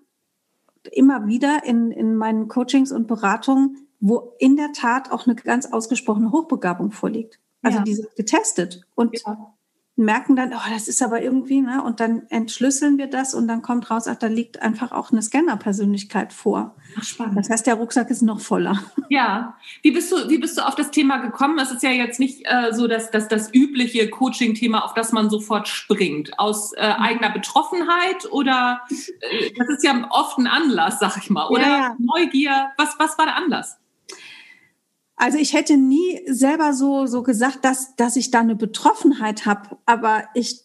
immer 0.92 1.26
wieder 1.26 1.64
in, 1.64 1.90
in 1.90 2.16
meinen 2.16 2.48
Coachings 2.48 2.92
und 2.92 3.06
Beratungen, 3.06 3.88
wo 4.00 4.34
in 4.38 4.56
der 4.56 4.72
Tat 4.72 5.10
auch 5.10 5.26
eine 5.26 5.34
ganz 5.34 5.66
ausgesprochene 5.66 6.30
Hochbegabung 6.30 6.92
vorliegt. 6.92 7.40
Also 7.62 7.78
ja. 7.78 7.84
die 7.84 7.94
sind 7.94 8.14
getestet 8.14 8.82
und 8.94 9.18
ja 9.26 9.55
merken 9.96 10.36
dann, 10.36 10.52
oh, 10.52 10.70
das 10.70 10.88
ist 10.88 11.02
aber 11.02 11.22
irgendwie, 11.22 11.62
ne? 11.62 11.82
Und 11.82 12.00
dann 12.00 12.26
entschlüsseln 12.28 12.98
wir 12.98 13.06
das 13.06 13.34
und 13.34 13.48
dann 13.48 13.62
kommt 13.62 13.90
raus, 13.90 14.06
ach, 14.06 14.16
da 14.16 14.26
liegt 14.26 14.60
einfach 14.60 14.92
auch 14.92 15.10
eine 15.10 15.22
Scanner-Persönlichkeit 15.22 16.34
vor. 16.34 16.76
Ach, 16.98 17.02
spannend. 17.02 17.38
Das 17.38 17.48
heißt, 17.48 17.66
der 17.66 17.74
Rucksack 17.74 18.10
ist 18.10 18.22
noch 18.22 18.40
voller. 18.40 18.78
Ja. 19.08 19.56
Wie 19.82 19.92
bist 19.92 20.10
du, 20.10 20.28
wie 20.28 20.38
bist 20.38 20.58
du 20.58 20.66
auf 20.66 20.74
das 20.74 20.90
Thema 20.90 21.18
gekommen? 21.18 21.60
Es 21.60 21.70
ist 21.70 21.84
ja 21.84 21.90
jetzt 21.90 22.18
nicht 22.18 22.42
äh, 22.44 22.72
so, 22.72 22.88
dass, 22.88 23.12
dass 23.12 23.28
das 23.28 23.54
übliche 23.54 24.10
Coaching-Thema, 24.10 24.84
auf 24.84 24.94
das 24.94 25.12
man 25.12 25.30
sofort 25.30 25.68
springt. 25.68 26.36
Aus 26.40 26.72
äh, 26.72 26.88
mhm. 26.88 27.02
eigener 27.02 27.30
Betroffenheit 27.30 28.30
oder 28.32 28.80
äh, 28.88 29.52
das 29.56 29.68
ist 29.68 29.84
ja 29.84 30.08
oft 30.10 30.38
ein 30.38 30.48
Anlass, 30.48 30.98
sag 30.98 31.16
ich 31.18 31.30
mal. 31.30 31.46
Oder 31.48 31.62
ja, 31.62 31.78
ja. 31.78 31.96
Neugier. 32.00 32.72
Was, 32.76 32.96
was 32.98 33.16
war 33.16 33.26
der 33.26 33.36
Anlass? 33.36 33.78
Also 35.16 35.38
ich 35.38 35.54
hätte 35.54 35.78
nie 35.78 36.20
selber 36.26 36.74
so, 36.74 37.06
so 37.06 37.22
gesagt, 37.22 37.64
dass, 37.64 37.96
dass 37.96 38.16
ich 38.16 38.30
da 38.30 38.40
eine 38.40 38.54
Betroffenheit 38.54 39.46
habe, 39.46 39.78
aber 39.86 40.24
ich 40.34 40.62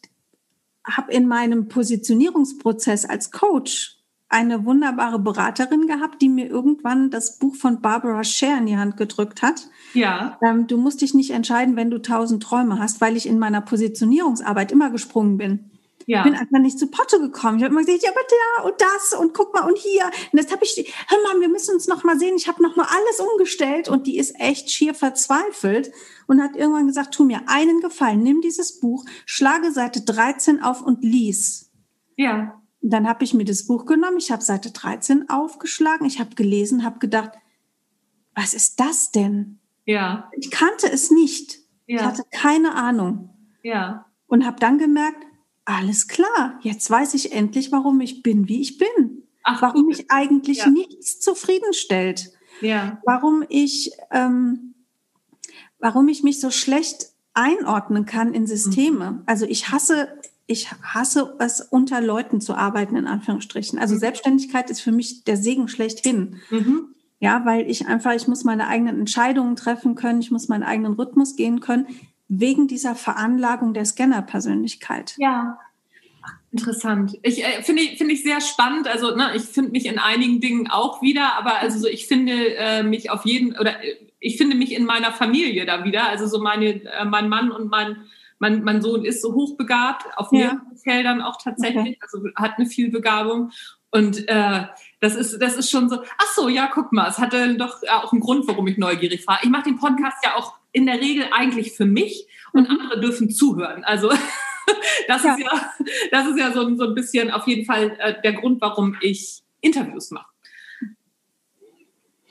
habe 0.85 1.11
in 1.13 1.27
meinem 1.27 1.67
Positionierungsprozess 1.67 3.05
als 3.05 3.31
Coach 3.31 3.97
eine 4.27 4.65
wunderbare 4.65 5.19
Beraterin 5.19 5.87
gehabt, 5.87 6.21
die 6.21 6.29
mir 6.29 6.47
irgendwann 6.47 7.11
das 7.11 7.37
Buch 7.37 7.55
von 7.55 7.81
Barbara 7.81 8.23
Scher 8.23 8.57
in 8.57 8.65
die 8.65 8.77
Hand 8.77 8.95
gedrückt 8.95 9.41
hat. 9.41 9.67
Ja. 9.93 10.37
Ähm, 10.41 10.67
du 10.67 10.77
musst 10.77 11.01
dich 11.01 11.13
nicht 11.13 11.31
entscheiden, 11.31 11.75
wenn 11.75 11.89
du 11.89 12.01
tausend 12.01 12.41
Träume 12.41 12.79
hast, 12.79 13.01
weil 13.01 13.17
ich 13.17 13.27
in 13.27 13.39
meiner 13.39 13.61
Positionierungsarbeit 13.61 14.71
immer 14.71 14.89
gesprungen 14.89 15.37
bin. 15.37 15.70
Ja. 16.11 16.23
Bin 16.23 16.35
einfach 16.35 16.59
nicht 16.59 16.77
zu 16.77 16.87
Potte 16.87 17.21
gekommen. 17.21 17.57
Ich 17.57 17.63
habe 17.63 17.73
immer 17.73 17.85
gesagt, 17.85 18.03
ja, 18.03 18.09
aber 18.11 18.19
da 18.27 18.63
und 18.63 18.81
das 18.81 19.17
und 19.17 19.33
guck 19.33 19.53
mal 19.53 19.65
und 19.65 19.77
hier. 19.77 20.03
Und 20.33 20.39
jetzt 20.39 20.51
habe 20.51 20.65
ich, 20.65 20.93
hör 21.07 21.17
mal, 21.23 21.39
wir 21.39 21.47
müssen 21.47 21.73
uns 21.73 21.87
noch 21.87 22.03
mal 22.03 22.19
sehen. 22.19 22.35
Ich 22.35 22.49
habe 22.49 22.61
noch 22.61 22.75
mal 22.75 22.85
alles 22.85 23.21
umgestellt 23.21 23.87
und 23.87 24.07
die 24.07 24.17
ist 24.17 24.37
echt 24.37 24.69
schier 24.69 24.93
verzweifelt 24.93 25.89
und 26.27 26.43
hat 26.43 26.57
irgendwann 26.57 26.87
gesagt, 26.87 27.13
tu 27.13 27.23
mir 27.23 27.43
einen 27.45 27.79
Gefallen, 27.79 28.23
nimm 28.23 28.41
dieses 28.41 28.81
Buch, 28.81 29.05
schlage 29.25 29.71
Seite 29.71 30.01
13 30.01 30.61
auf 30.61 30.81
und 30.81 31.01
lies. 31.01 31.71
Ja. 32.17 32.61
Und 32.81 32.89
dann 32.89 33.07
habe 33.07 33.23
ich 33.23 33.33
mir 33.33 33.45
das 33.45 33.65
Buch 33.65 33.85
genommen, 33.85 34.17
ich 34.17 34.31
habe 34.31 34.43
Seite 34.43 34.71
13 34.71 35.29
aufgeschlagen, 35.29 36.05
ich 36.05 36.19
habe 36.19 36.35
gelesen, 36.35 36.83
habe 36.83 36.99
gedacht, 36.99 37.31
was 38.35 38.53
ist 38.53 38.81
das 38.81 39.11
denn? 39.11 39.59
Ja. 39.85 40.29
Ich 40.35 40.51
kannte 40.51 40.91
es 40.91 41.09
nicht. 41.09 41.59
Ja. 41.87 41.95
Ich 41.95 42.01
hatte 42.03 42.23
keine 42.31 42.75
Ahnung. 42.75 43.29
Ja. 43.63 44.07
Und 44.27 44.45
habe 44.45 44.59
dann 44.59 44.77
gemerkt, 44.77 45.25
alles 45.77 46.07
klar, 46.07 46.59
jetzt 46.61 46.89
weiß 46.89 47.13
ich 47.13 47.31
endlich, 47.33 47.71
warum 47.71 48.01
ich 48.01 48.23
bin, 48.23 48.47
wie 48.47 48.61
ich 48.61 48.77
bin. 48.77 49.23
Ach, 49.43 49.61
warum 49.61 49.87
mich 49.87 50.09
eigentlich 50.09 50.59
ja. 50.59 50.69
nichts 50.69 51.19
zufriedenstellt. 51.19 52.31
Ja. 52.61 53.01
Warum 53.05 53.43
ich, 53.49 53.91
ähm, 54.11 54.75
warum 55.79 56.07
ich 56.07 56.23
mich 56.23 56.39
so 56.39 56.51
schlecht 56.51 57.07
einordnen 57.33 58.05
kann 58.05 58.33
in 58.33 58.45
Systeme. 58.45 59.11
Mhm. 59.11 59.23
Also 59.25 59.45
ich 59.45 59.71
hasse 59.71 60.09
ich 60.51 60.69
hasse 60.83 61.35
es, 61.39 61.61
unter 61.61 62.01
Leuten 62.01 62.41
zu 62.41 62.55
arbeiten, 62.55 62.95
in 62.95 63.07
Anführungsstrichen. 63.07 63.79
Also 63.79 63.95
mhm. 63.95 63.99
Selbstständigkeit 63.99 64.69
ist 64.69 64.81
für 64.81 64.91
mich 64.91 65.23
der 65.23 65.37
Segen 65.37 65.67
schlechthin. 65.67 66.41
Mhm. 66.49 66.87
Ja, 67.19 67.45
weil 67.45 67.69
ich 67.69 67.87
einfach, 67.87 68.13
ich 68.13 68.27
muss 68.27 68.43
meine 68.43 68.67
eigenen 68.67 68.99
Entscheidungen 68.99 69.55
treffen 69.55 69.95
können, 69.95 70.21
ich 70.21 70.31
muss 70.31 70.49
meinen 70.49 70.63
eigenen 70.63 70.93
Rhythmus 70.93 71.35
gehen 71.35 71.59
können, 71.59 71.85
wegen 72.33 72.69
dieser 72.69 72.95
Veranlagung 72.95 73.73
der 73.73 73.83
Scanner-Persönlichkeit. 73.83 75.15
Ja. 75.17 75.59
Interessant. 76.53 77.17
Ich 77.23 77.43
äh, 77.43 77.61
finde 77.61 77.81
finde 77.97 78.13
ich 78.13 78.23
sehr 78.23 78.41
spannend. 78.41 78.87
Also 78.87 79.15
ne, 79.15 79.31
ich 79.35 79.43
finde 79.43 79.71
mich 79.71 79.85
in 79.85 79.99
einigen 79.99 80.39
Dingen 80.39 80.69
auch 80.69 81.01
wieder, 81.01 81.33
aber 81.37 81.59
also 81.59 81.79
so, 81.79 81.87
ich 81.87 82.07
finde 82.07 82.55
äh, 82.55 82.83
mich 82.83 83.09
auf 83.09 83.25
jeden 83.25 83.57
oder 83.57 83.83
äh, 83.83 83.95
ich 84.19 84.37
finde 84.37 84.55
mich 84.55 84.73
in 84.73 84.85
meiner 84.85 85.11
Familie 85.11 85.65
da 85.65 85.83
wieder. 85.83 86.07
Also 86.09 86.27
so 86.27 86.41
meine 86.41 86.83
äh, 86.83 87.05
mein 87.05 87.29
Mann 87.29 87.51
und 87.51 87.69
mein 87.69 88.03
mein, 88.39 88.63
mein 88.63 88.81
Sohn 88.81 89.05
ist 89.05 89.21
so 89.21 89.33
hochbegabt, 89.33 90.17
auf 90.17 90.31
mehreren 90.31 90.61
ja. 90.71 90.77
Feldern 90.83 91.21
auch 91.21 91.37
tatsächlich, 91.41 91.97
okay. 91.97 91.99
also 92.01 92.23
hat 92.35 92.57
eine 92.57 92.65
Vielbegabung. 92.65 93.51
Und 93.91 94.27
äh, 94.27 94.63
das 94.99 95.15
ist, 95.15 95.39
das 95.39 95.57
ist 95.57 95.69
schon 95.69 95.89
so, 95.89 96.01
ach 96.17 96.33
so, 96.33 96.49
ja, 96.49 96.67
guck 96.73 96.91
mal, 96.91 97.07
es 97.07 97.19
hatte 97.19 97.55
doch 97.55 97.77
auch 97.89 98.11
einen 98.11 98.21
Grund, 98.21 98.47
warum 98.47 98.65
ich 98.67 98.77
neugierig 98.77 99.27
war. 99.27 99.39
Ich 99.43 99.49
mache 99.49 99.65
den 99.65 99.77
Podcast 99.77 100.17
ja 100.23 100.35
auch 100.37 100.60
in 100.71 100.85
der 100.85 100.99
Regel 100.99 101.27
eigentlich 101.31 101.73
für 101.73 101.85
mich 101.85 102.27
und 102.53 102.69
mhm. 102.69 102.79
andere 102.79 102.99
dürfen 102.99 103.29
zuhören. 103.29 103.83
Also 103.83 104.09
das 105.07 105.23
ja. 105.23 105.33
ist 105.33 105.39
ja, 105.39 105.73
das 106.11 106.27
ist 106.27 106.39
ja 106.39 106.51
so, 106.51 106.75
so 106.75 106.85
ein 106.85 106.95
bisschen 106.95 107.31
auf 107.31 107.47
jeden 107.47 107.65
Fall 107.65 107.97
äh, 107.99 108.21
der 108.21 108.33
Grund, 108.33 108.61
warum 108.61 108.97
ich 109.01 109.43
Interviews 109.61 110.11
mache. 110.11 110.31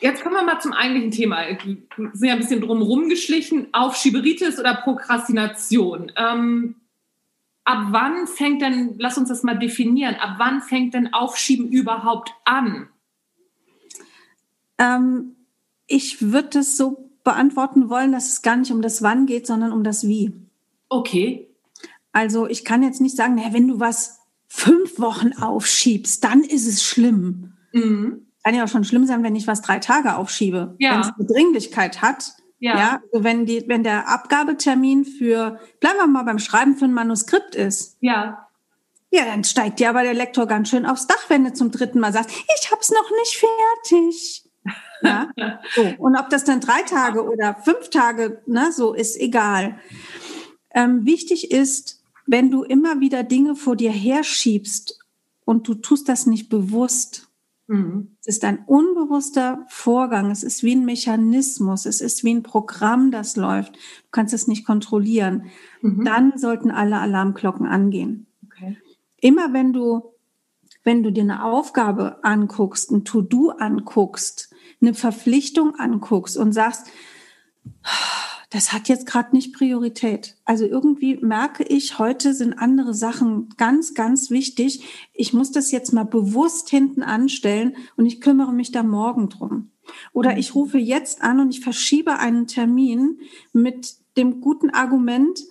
Jetzt 0.00 0.22
kommen 0.22 0.34
wir 0.34 0.42
mal 0.42 0.60
zum 0.60 0.72
eigentlichen 0.72 1.10
Thema. 1.10 1.46
Wir 1.46 1.76
sind 2.14 2.28
ja 2.28 2.32
ein 2.32 2.38
bisschen 2.38 2.62
drum 2.62 2.80
rumgeschlichen. 2.80 3.68
Aufschieberitis 3.72 4.58
oder 4.58 4.74
Prokrastination. 4.74 6.10
Ähm, 6.16 6.76
ab 7.64 7.88
wann 7.90 8.26
fängt 8.26 8.62
denn, 8.62 8.94
lass 8.98 9.18
uns 9.18 9.28
das 9.28 9.42
mal 9.42 9.58
definieren, 9.58 10.14
ab 10.14 10.36
wann 10.38 10.62
fängt 10.62 10.94
denn 10.94 11.12
Aufschieben 11.12 11.70
überhaupt 11.70 12.32
an? 12.46 12.88
Ähm, 14.78 15.36
ich 15.86 16.32
würde 16.32 16.60
es 16.60 16.78
so 16.78 17.09
beantworten 17.24 17.90
wollen, 17.90 18.12
dass 18.12 18.28
es 18.28 18.42
gar 18.42 18.56
nicht 18.56 18.72
um 18.72 18.82
das 18.82 19.02
Wann 19.02 19.26
geht, 19.26 19.46
sondern 19.46 19.72
um 19.72 19.84
das 19.84 20.06
Wie. 20.06 20.32
Okay. 20.88 21.48
Also 22.12 22.46
ich 22.46 22.64
kann 22.64 22.82
jetzt 22.82 23.00
nicht 23.00 23.16
sagen, 23.16 23.36
naja, 23.36 23.52
wenn 23.52 23.68
du 23.68 23.80
was 23.80 24.20
fünf 24.48 24.98
Wochen 24.98 25.32
aufschiebst, 25.34 26.24
dann 26.24 26.42
ist 26.42 26.66
es 26.66 26.82
schlimm. 26.82 27.52
Mhm 27.72 28.26
kann 28.44 28.54
ja 28.54 28.64
auch 28.64 28.68
schon 28.68 28.84
schlimm 28.84 29.06
sein, 29.06 29.22
wenn 29.22 29.36
ich 29.36 29.46
was 29.46 29.62
drei 29.62 29.78
Tage 29.78 30.16
aufschiebe. 30.16 30.74
Ja. 30.78 30.92
Wenn 30.92 31.00
es 31.00 31.12
eine 31.16 31.26
Dringlichkeit 31.26 32.02
hat. 32.02 32.32
Ja. 32.58 32.76
ja 32.76 33.02
also 33.12 33.24
wenn, 33.24 33.46
die, 33.46 33.64
wenn 33.68 33.82
der 33.82 34.08
Abgabetermin 34.08 35.04
für, 35.04 35.60
bleiben 35.80 35.98
wir 35.98 36.06
mal 36.06 36.24
beim 36.24 36.38
Schreiben 36.38 36.76
für 36.76 36.86
ein 36.86 36.94
Manuskript 36.94 37.54
ist. 37.54 37.96
Ja. 38.00 38.46
Ja, 39.12 39.24
dann 39.24 39.42
steigt 39.44 39.80
dir 39.80 39.90
aber 39.90 40.02
der 40.02 40.14
Lektor 40.14 40.46
ganz 40.46 40.68
schön 40.68 40.86
aufs 40.86 41.06
Dach, 41.08 41.28
wenn 41.28 41.44
du 41.44 41.52
zum 41.52 41.72
dritten 41.72 41.98
Mal 41.98 42.12
sagst, 42.12 42.30
ich 42.30 42.70
hab's 42.70 42.90
noch 42.90 43.10
nicht 43.10 43.44
fertig. 43.84 44.44
Ja? 45.02 45.30
so. 45.74 45.82
Und 45.98 46.16
ob 46.16 46.28
das 46.30 46.44
dann 46.44 46.60
drei 46.60 46.82
Tage 46.82 47.24
oder 47.24 47.56
fünf 47.56 47.90
Tage, 47.90 48.42
ne, 48.46 48.72
so 48.72 48.94
ist 48.94 49.18
egal. 49.18 49.78
Ähm, 50.72 51.04
wichtig 51.04 51.50
ist, 51.50 52.02
wenn 52.26 52.50
du 52.50 52.62
immer 52.62 53.00
wieder 53.00 53.22
Dinge 53.22 53.56
vor 53.56 53.76
dir 53.76 53.90
herschiebst 53.90 54.98
und 55.44 55.66
du 55.66 55.74
tust 55.74 56.08
das 56.08 56.26
nicht 56.26 56.48
bewusst, 56.48 57.30
Mhm. 57.70 58.16
Es 58.20 58.26
ist 58.26 58.44
ein 58.44 58.64
unbewusster 58.66 59.64
Vorgang. 59.68 60.32
Es 60.32 60.42
ist 60.42 60.64
wie 60.64 60.74
ein 60.74 60.84
Mechanismus. 60.84 61.86
Es 61.86 62.00
ist 62.00 62.24
wie 62.24 62.34
ein 62.34 62.42
Programm, 62.42 63.12
das 63.12 63.36
läuft. 63.36 63.76
Du 63.76 64.08
kannst 64.10 64.34
es 64.34 64.48
nicht 64.48 64.66
kontrollieren. 64.66 65.44
Mhm. 65.80 66.04
Dann 66.04 66.36
sollten 66.36 66.72
alle 66.72 66.98
Alarmglocken 66.98 67.66
angehen. 67.66 68.26
Okay. 68.44 68.76
Immer 69.20 69.52
wenn 69.52 69.72
du, 69.72 70.02
wenn 70.82 71.04
du 71.04 71.12
dir 71.12 71.22
eine 71.22 71.44
Aufgabe 71.44 72.24
anguckst, 72.24 72.90
ein 72.90 73.04
To-Do 73.04 73.50
anguckst, 73.50 74.49
eine 74.80 74.94
Verpflichtung 74.94 75.74
anguckst 75.76 76.36
und 76.36 76.52
sagst, 76.52 76.86
das 78.50 78.72
hat 78.72 78.88
jetzt 78.88 79.06
gerade 79.06 79.34
nicht 79.34 79.54
Priorität. 79.54 80.36
Also 80.44 80.64
irgendwie 80.64 81.16
merke 81.16 81.62
ich, 81.62 81.98
heute 81.98 82.34
sind 82.34 82.54
andere 82.54 82.94
Sachen 82.94 83.48
ganz, 83.56 83.94
ganz 83.94 84.30
wichtig. 84.30 85.08
Ich 85.12 85.32
muss 85.32 85.52
das 85.52 85.70
jetzt 85.70 85.92
mal 85.92 86.04
bewusst 86.04 86.68
hinten 86.68 87.02
anstellen 87.02 87.76
und 87.96 88.06
ich 88.06 88.20
kümmere 88.20 88.52
mich 88.52 88.72
da 88.72 88.82
morgen 88.82 89.28
drum. 89.28 89.70
Oder 90.12 90.36
ich 90.36 90.54
rufe 90.54 90.78
jetzt 90.78 91.22
an 91.22 91.40
und 91.40 91.50
ich 91.50 91.60
verschiebe 91.60 92.18
einen 92.18 92.48
Termin 92.48 93.20
mit 93.52 93.94
dem 94.16 94.40
guten 94.40 94.70
Argument, 94.70 95.44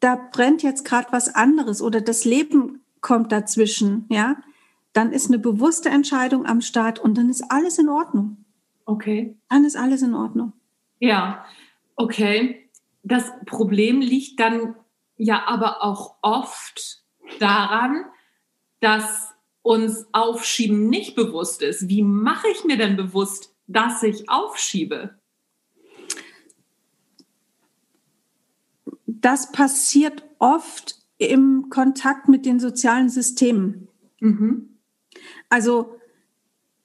da 0.00 0.16
brennt 0.16 0.62
jetzt 0.62 0.84
gerade 0.84 1.08
was 1.10 1.34
anderes 1.34 1.82
oder 1.82 2.00
das 2.00 2.24
Leben 2.24 2.80
kommt 3.00 3.32
dazwischen, 3.32 4.06
ja, 4.10 4.36
dann 4.92 5.12
ist 5.12 5.28
eine 5.28 5.38
bewusste 5.38 5.88
Entscheidung 5.88 6.46
am 6.46 6.60
Start 6.60 6.98
und 6.98 7.16
dann 7.16 7.28
ist 7.28 7.50
alles 7.50 7.78
in 7.78 7.88
Ordnung. 7.88 8.44
Okay. 8.84 9.38
Dann 9.48 9.64
ist 9.64 9.76
alles 9.76 10.02
in 10.02 10.14
Ordnung. 10.14 10.52
Ja, 10.98 11.44
Okay, 12.00 12.70
das 13.02 13.30
Problem 13.44 14.00
liegt 14.00 14.40
dann 14.40 14.74
ja 15.18 15.46
aber 15.46 15.82
auch 15.82 16.16
oft 16.22 17.04
daran, 17.38 18.06
dass 18.80 19.28
uns 19.60 20.06
Aufschieben 20.12 20.88
nicht 20.88 21.14
bewusst 21.14 21.60
ist. 21.60 21.90
Wie 21.90 22.02
mache 22.02 22.48
ich 22.48 22.64
mir 22.64 22.78
denn 22.78 22.96
bewusst, 22.96 23.54
dass 23.66 24.02
ich 24.02 24.30
aufschiebe? 24.30 25.18
Das 29.06 29.52
passiert 29.52 30.24
oft 30.38 30.96
im 31.18 31.68
Kontakt 31.68 32.30
mit 32.30 32.46
den 32.46 32.58
sozialen 32.60 33.10
Systemen. 33.10 33.88
Mhm. 34.20 34.69
Also 35.50 35.96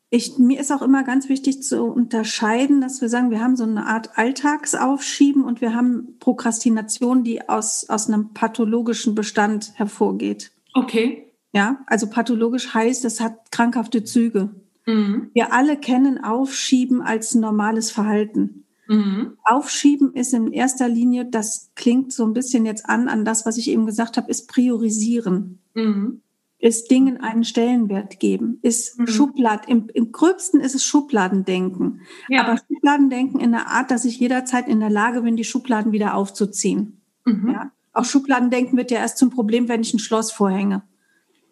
ich, 0.09 0.37
mir 0.37 0.59
ist 0.59 0.71
auch 0.71 0.81
immer 0.81 1.03
ganz 1.03 1.29
wichtig 1.29 1.63
zu 1.63 1.83
unterscheiden, 1.83 2.81
dass 2.81 3.01
wir 3.01 3.09
sagen, 3.09 3.31
wir 3.31 3.41
haben 3.41 3.55
so 3.55 3.63
eine 3.63 3.85
Art 3.85 4.17
Alltagsaufschieben 4.17 5.43
und 5.43 5.61
wir 5.61 5.73
haben 5.73 6.17
Prokrastination, 6.19 7.23
die 7.23 7.47
aus, 7.49 7.89
aus 7.89 8.07
einem 8.07 8.33
pathologischen 8.33 9.15
Bestand 9.15 9.73
hervorgeht. 9.75 10.51
Okay. 10.73 11.31
Ja, 11.53 11.79
also 11.87 12.07
pathologisch 12.09 12.73
heißt, 12.73 13.05
es 13.05 13.19
hat 13.19 13.51
krankhafte 13.51 14.03
Züge. 14.03 14.51
Mhm. 14.85 15.31
Wir 15.33 15.53
alle 15.53 15.77
kennen 15.77 16.23
Aufschieben 16.23 17.01
als 17.01 17.33
normales 17.33 17.91
Verhalten. 17.91 18.65
Mhm. 18.87 19.37
Aufschieben 19.43 20.13
ist 20.13 20.33
in 20.33 20.51
erster 20.51 20.87
Linie, 20.87 21.25
das 21.25 21.71
klingt 21.75 22.13
so 22.13 22.25
ein 22.25 22.33
bisschen 22.33 22.65
jetzt 22.65 22.87
an, 22.87 23.07
an 23.07 23.25
das, 23.25 23.45
was 23.45 23.57
ich 23.57 23.69
eben 23.69 23.85
gesagt 23.85 24.17
habe, 24.17 24.29
ist 24.29 24.47
priorisieren. 24.47 25.59
Mhm 25.73 26.21
ist 26.65 26.89
Dingen 26.89 27.17
einen 27.21 27.43
Stellenwert 27.43 28.19
geben, 28.19 28.57
ist 28.63 28.97
mhm. 28.97 29.07
Schublad, 29.07 29.69
im, 29.69 29.87
im 29.93 30.11
gröbsten 30.11 30.61
ist 30.61 30.73
es 30.73 30.83
Schubladendenken. 30.83 32.01
Ja. 32.27 32.43
Aber 32.43 32.57
Schubladendenken 32.57 33.39
in 33.39 33.51
der 33.51 33.67
Art, 33.67 33.91
dass 33.91 34.03
ich 34.03 34.19
jederzeit 34.19 34.67
in 34.67 34.79
der 34.79 34.89
Lage 34.89 35.21
bin, 35.21 35.35
die 35.35 35.43
Schubladen 35.43 35.91
wieder 35.91 36.15
aufzuziehen. 36.15 37.01
Mhm. 37.23 37.51
Ja? 37.51 37.71
Auch 37.93 38.05
Schubladendenken 38.05 38.77
wird 38.77 38.89
ja 38.89 38.97
erst 38.97 39.19
zum 39.19 39.29
Problem, 39.29 39.67
wenn 39.67 39.81
ich 39.81 39.93
ein 39.93 39.99
Schloss 39.99 40.31
vorhänge. 40.31 40.81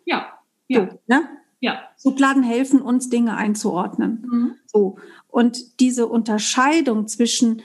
Ja. 0.06 0.34
Ja. 0.68 0.90
So, 0.90 1.00
ne? 1.06 1.30
ja. 1.60 1.80
Schubladen 2.02 2.42
helfen 2.42 2.82
uns, 2.82 3.10
Dinge 3.10 3.38
einzuordnen. 3.38 4.28
Mhm. 4.28 4.56
So. 4.66 4.98
Und 5.28 5.80
diese 5.80 6.08
Unterscheidung 6.08 7.08
zwischen 7.08 7.62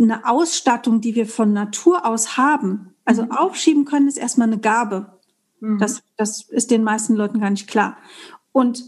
einer 0.00 0.30
Ausstattung, 0.30 1.00
die 1.00 1.16
wir 1.16 1.26
von 1.26 1.52
Natur 1.52 2.06
aus 2.06 2.36
haben, 2.36 2.94
also 3.04 3.24
mhm. 3.24 3.32
aufschieben 3.32 3.84
können, 3.84 4.06
ist 4.06 4.18
erstmal 4.18 4.46
eine 4.46 4.58
Gabe. 4.58 5.13
Mhm. 5.60 5.78
Das, 5.78 6.02
das 6.16 6.42
ist 6.48 6.70
den 6.70 6.84
meisten 6.84 7.14
Leuten 7.14 7.40
gar 7.40 7.50
nicht 7.50 7.68
klar. 7.68 7.96
Und 8.52 8.84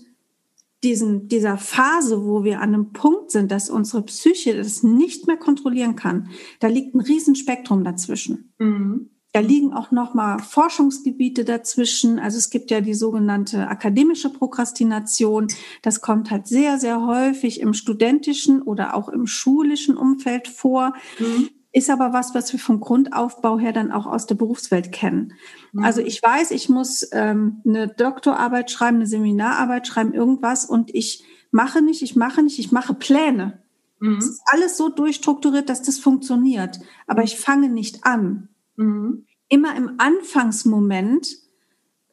diesen, 0.82 1.28
dieser 1.28 1.58
Phase, 1.58 2.24
wo 2.24 2.44
wir 2.44 2.60
an 2.60 2.74
einem 2.74 2.92
Punkt 2.92 3.30
sind, 3.30 3.50
dass 3.50 3.70
unsere 3.70 4.02
Psyche 4.02 4.56
das 4.56 4.82
nicht 4.82 5.26
mehr 5.26 5.36
kontrollieren 5.36 5.96
kann, 5.96 6.28
da 6.60 6.68
liegt 6.68 6.94
ein 6.94 7.00
Riesenspektrum 7.00 7.82
dazwischen. 7.82 8.52
Mhm. 8.58 9.10
Da 9.32 9.40
liegen 9.40 9.74
auch 9.74 9.90
nochmal 9.90 10.38
Forschungsgebiete 10.38 11.44
dazwischen. 11.44 12.18
Also 12.18 12.38
es 12.38 12.48
gibt 12.48 12.70
ja 12.70 12.80
die 12.80 12.94
sogenannte 12.94 13.68
akademische 13.68 14.30
Prokrastination. 14.30 15.48
Das 15.82 16.00
kommt 16.00 16.30
halt 16.30 16.46
sehr, 16.46 16.78
sehr 16.78 17.06
häufig 17.06 17.60
im 17.60 17.74
studentischen 17.74 18.62
oder 18.62 18.94
auch 18.94 19.10
im 19.10 19.26
schulischen 19.26 19.98
Umfeld 19.98 20.48
vor. 20.48 20.94
Mhm. 21.18 21.50
Ist 21.76 21.90
aber 21.90 22.14
was, 22.14 22.34
was 22.34 22.50
wir 22.54 22.58
vom 22.58 22.80
Grundaufbau 22.80 23.58
her 23.58 23.70
dann 23.70 23.92
auch 23.92 24.06
aus 24.06 24.24
der 24.24 24.34
Berufswelt 24.34 24.92
kennen. 24.92 25.34
Mhm. 25.72 25.84
Also 25.84 26.00
ich 26.00 26.22
weiß, 26.22 26.52
ich 26.52 26.70
muss 26.70 27.06
ähm, 27.12 27.60
eine 27.66 27.86
Doktorarbeit 27.86 28.70
schreiben, 28.70 28.96
eine 28.96 29.06
Seminararbeit 29.06 29.86
schreiben, 29.86 30.14
irgendwas 30.14 30.64
und 30.64 30.94
ich 30.94 31.22
mache 31.50 31.82
nicht, 31.82 32.00
ich 32.00 32.16
mache 32.16 32.42
nicht, 32.42 32.58
ich 32.58 32.72
mache 32.72 32.94
Pläne. 32.94 33.62
Mhm. 34.00 34.16
Es 34.16 34.26
ist 34.26 34.42
alles 34.46 34.78
so 34.78 34.88
durchstrukturiert, 34.88 35.68
dass 35.68 35.82
das 35.82 35.98
funktioniert. 35.98 36.80
Aber 37.06 37.24
ich 37.24 37.38
fange 37.38 37.68
nicht 37.68 38.04
an. 38.04 38.48
Mhm. 38.76 39.26
Immer 39.50 39.76
im 39.76 39.96
Anfangsmoment 39.98 41.28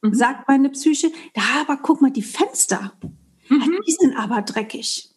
mhm. 0.01 0.13
sagt 0.13 0.49
meine 0.49 0.71
Psyche, 0.71 1.09
ja, 1.37 1.43
aber 1.61 1.77
guck 1.77 2.01
mal, 2.01 2.11
die 2.11 2.21
Fenster, 2.21 2.91
mhm. 3.47 3.79
die 3.87 3.93
sind 3.93 4.17
aber 4.17 4.41
dreckig. 4.41 5.12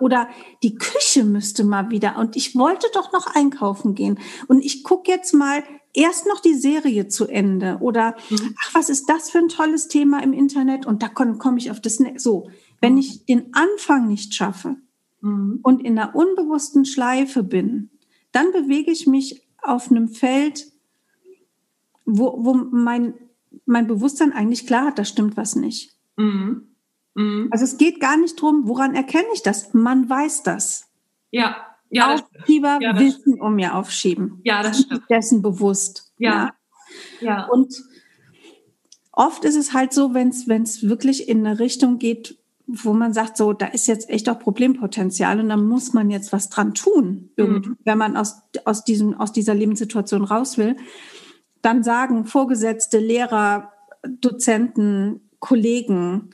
Oder 0.00 0.28
die 0.62 0.74
Küche 0.74 1.24
müsste 1.24 1.64
mal 1.64 1.90
wieder. 1.90 2.18
Und 2.18 2.36
ich 2.36 2.56
wollte 2.56 2.88
doch 2.94 3.12
noch 3.12 3.26
einkaufen 3.34 3.94
gehen. 3.94 4.18
Und 4.48 4.64
ich 4.64 4.82
gucke 4.82 5.10
jetzt 5.10 5.32
mal 5.32 5.62
erst 5.92 6.26
noch 6.26 6.40
die 6.40 6.54
Serie 6.54 7.08
zu 7.08 7.26
Ende. 7.26 7.78
Oder, 7.80 8.16
mhm. 8.30 8.54
ach, 8.62 8.74
was 8.74 8.88
ist 8.88 9.08
das 9.08 9.30
für 9.30 9.38
ein 9.38 9.48
tolles 9.48 9.88
Thema 9.88 10.22
im 10.22 10.32
Internet? 10.32 10.86
Und 10.86 11.02
da 11.02 11.08
komme 11.08 11.38
komm 11.38 11.56
ich 11.56 11.70
auf 11.70 11.80
das. 11.80 11.98
So, 12.16 12.50
wenn 12.80 12.96
ich 12.96 13.26
den 13.26 13.52
Anfang 13.52 14.08
nicht 14.08 14.34
schaffe 14.34 14.76
mhm. 15.20 15.60
und 15.62 15.84
in 15.84 15.98
einer 15.98 16.14
unbewussten 16.14 16.84
Schleife 16.84 17.42
bin, 17.42 17.90
dann 18.32 18.52
bewege 18.52 18.90
ich 18.90 19.06
mich 19.06 19.42
auf 19.62 19.90
einem 19.90 20.08
Feld, 20.08 20.66
wo, 22.04 22.44
wo 22.44 22.54
mein, 22.54 23.14
mein 23.66 23.86
Bewusstsein 23.86 24.32
eigentlich 24.32 24.66
klar 24.66 24.86
hat, 24.86 24.98
da 24.98 25.04
stimmt 25.04 25.36
was 25.36 25.56
nicht. 25.56 25.96
Mhm. 26.16 26.69
Mhm. 27.20 27.48
Also 27.50 27.64
es 27.64 27.76
geht 27.78 28.00
gar 28.00 28.16
nicht 28.16 28.40
drum, 28.40 28.62
woran 28.66 28.94
erkenne 28.94 29.28
ich 29.34 29.42
das? 29.42 29.74
Man 29.74 30.08
weiß 30.08 30.42
das. 30.42 30.88
Ja. 31.30 31.66
Ja, 31.92 32.14
Aufschieber 32.14 32.78
ja, 32.80 32.96
Wissen 32.98 33.20
stimmt. 33.20 33.40
um 33.40 33.56
mir 33.56 33.74
aufschieben. 33.74 34.40
Ja, 34.44 34.62
das 34.62 34.82
stimmt. 34.82 35.02
Dessen 35.10 35.42
bewusst. 35.42 36.12
Ja. 36.18 36.54
ja. 37.20 37.26
ja. 37.26 37.46
Und 37.46 37.82
oft 39.10 39.44
ist 39.44 39.56
es 39.56 39.72
halt 39.72 39.92
so, 39.92 40.14
wenn 40.14 40.28
es 40.28 40.88
wirklich 40.88 41.28
in 41.28 41.44
eine 41.44 41.58
Richtung 41.58 41.98
geht, 41.98 42.38
wo 42.66 42.92
man 42.92 43.12
sagt, 43.12 43.36
so, 43.36 43.52
da 43.52 43.66
ist 43.66 43.88
jetzt 43.88 44.08
echt 44.08 44.28
auch 44.28 44.38
Problempotenzial 44.38 45.40
und 45.40 45.48
da 45.48 45.56
muss 45.56 45.92
man 45.92 46.10
jetzt 46.10 46.32
was 46.32 46.48
dran 46.48 46.74
tun, 46.74 47.30
mhm. 47.36 47.76
wenn 47.84 47.98
man 47.98 48.16
aus, 48.16 48.42
aus, 48.64 48.84
diesem, 48.84 49.18
aus 49.18 49.32
dieser 49.32 49.54
Lebenssituation 49.54 50.22
raus 50.22 50.56
will. 50.56 50.76
Dann 51.62 51.82
sagen 51.82 52.24
Vorgesetzte, 52.24 52.98
Lehrer, 52.98 53.72
Dozenten, 54.06 55.28
Kollegen, 55.40 56.30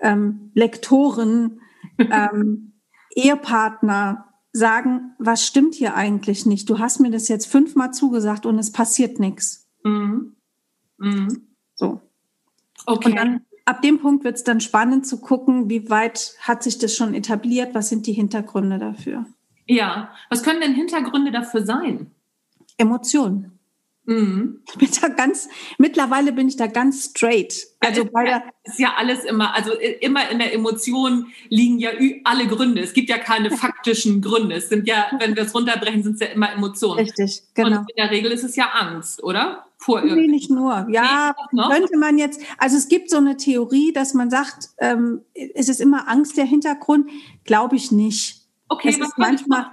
ähm, 0.00 0.50
Lektoren, 0.54 1.60
ähm, 1.98 2.72
Ehepartner 3.14 4.26
sagen, 4.52 5.14
was 5.18 5.46
stimmt 5.46 5.74
hier 5.74 5.94
eigentlich 5.94 6.46
nicht? 6.46 6.68
Du 6.68 6.78
hast 6.78 7.00
mir 7.00 7.10
das 7.10 7.28
jetzt 7.28 7.46
fünfmal 7.46 7.92
zugesagt 7.92 8.46
und 8.46 8.58
es 8.58 8.72
passiert 8.72 9.20
nichts. 9.20 9.68
Mhm. 9.84 10.36
Mhm. 10.98 11.48
So. 11.74 12.00
Okay. 12.86 13.10
Und 13.10 13.16
dann 13.16 13.40
ab 13.64 13.82
dem 13.82 14.00
Punkt 14.00 14.24
wird 14.24 14.36
es 14.36 14.44
dann 14.44 14.60
spannend 14.60 15.06
zu 15.06 15.20
gucken, 15.20 15.68
wie 15.70 15.90
weit 15.90 16.34
hat 16.40 16.62
sich 16.62 16.78
das 16.78 16.94
schon 16.94 17.14
etabliert, 17.14 17.74
was 17.74 17.88
sind 17.88 18.06
die 18.06 18.12
Hintergründe 18.12 18.78
dafür. 18.78 19.26
Ja, 19.66 20.12
was 20.28 20.42
können 20.42 20.60
denn 20.60 20.74
Hintergründe 20.74 21.30
dafür 21.30 21.64
sein? 21.64 22.10
Emotionen. 22.76 23.59
Mhm. 24.04 24.60
Bin 24.78 24.88
da 25.00 25.08
ganz, 25.08 25.48
mittlerweile 25.78 26.32
bin 26.32 26.48
ich 26.48 26.56
da 26.56 26.66
ganz 26.66 27.10
straight. 27.10 27.66
Also 27.80 28.04
bei 28.04 28.24
der 28.24 28.42
ist 28.64 28.78
ja 28.78 28.94
alles 28.96 29.24
immer, 29.24 29.54
also 29.54 29.72
immer 30.00 30.28
in 30.30 30.38
der 30.38 30.52
Emotion 30.52 31.26
liegen 31.48 31.78
ja 31.78 31.90
alle 32.24 32.46
Gründe. 32.46 32.80
Es 32.80 32.92
gibt 32.92 33.08
ja 33.08 33.18
keine 33.18 33.50
faktischen 33.50 34.20
Gründe. 34.20 34.56
Es 34.56 34.68
sind 34.68 34.88
ja, 34.88 35.06
wenn 35.18 35.36
wir 35.36 35.44
es 35.44 35.54
runterbrechen, 35.54 36.02
sind 36.02 36.14
es 36.14 36.20
ja 36.20 36.26
immer 36.28 36.52
Emotionen. 36.52 37.00
Richtig, 37.00 37.42
genau. 37.54 37.80
Und 37.80 37.90
in 37.90 37.96
der 37.96 38.10
Regel 38.10 38.32
ist 38.32 38.42
es 38.42 38.56
ja 38.56 38.70
Angst, 38.70 39.22
oder? 39.22 39.66
Vor 39.76 40.02
nee, 40.02 40.26
nicht 40.26 40.50
nur. 40.50 40.86
Ja, 40.90 41.34
nee, 41.52 41.62
könnte 41.70 41.96
man 41.96 42.18
jetzt, 42.18 42.42
also 42.58 42.76
es 42.76 42.88
gibt 42.88 43.08
so 43.08 43.16
eine 43.16 43.38
Theorie, 43.38 43.92
dass 43.92 44.12
man 44.12 44.28
sagt, 44.28 44.70
ähm, 44.78 45.22
es 45.32 45.70
ist 45.70 45.80
immer 45.80 46.06
Angst 46.06 46.36
der 46.36 46.44
Hintergrund. 46.44 47.10
Glaube 47.44 47.76
ich 47.76 47.90
nicht. 47.90 48.46
Okay, 48.68 48.90
es 48.90 48.98
ist 48.98 49.16
manchmal, 49.16 49.66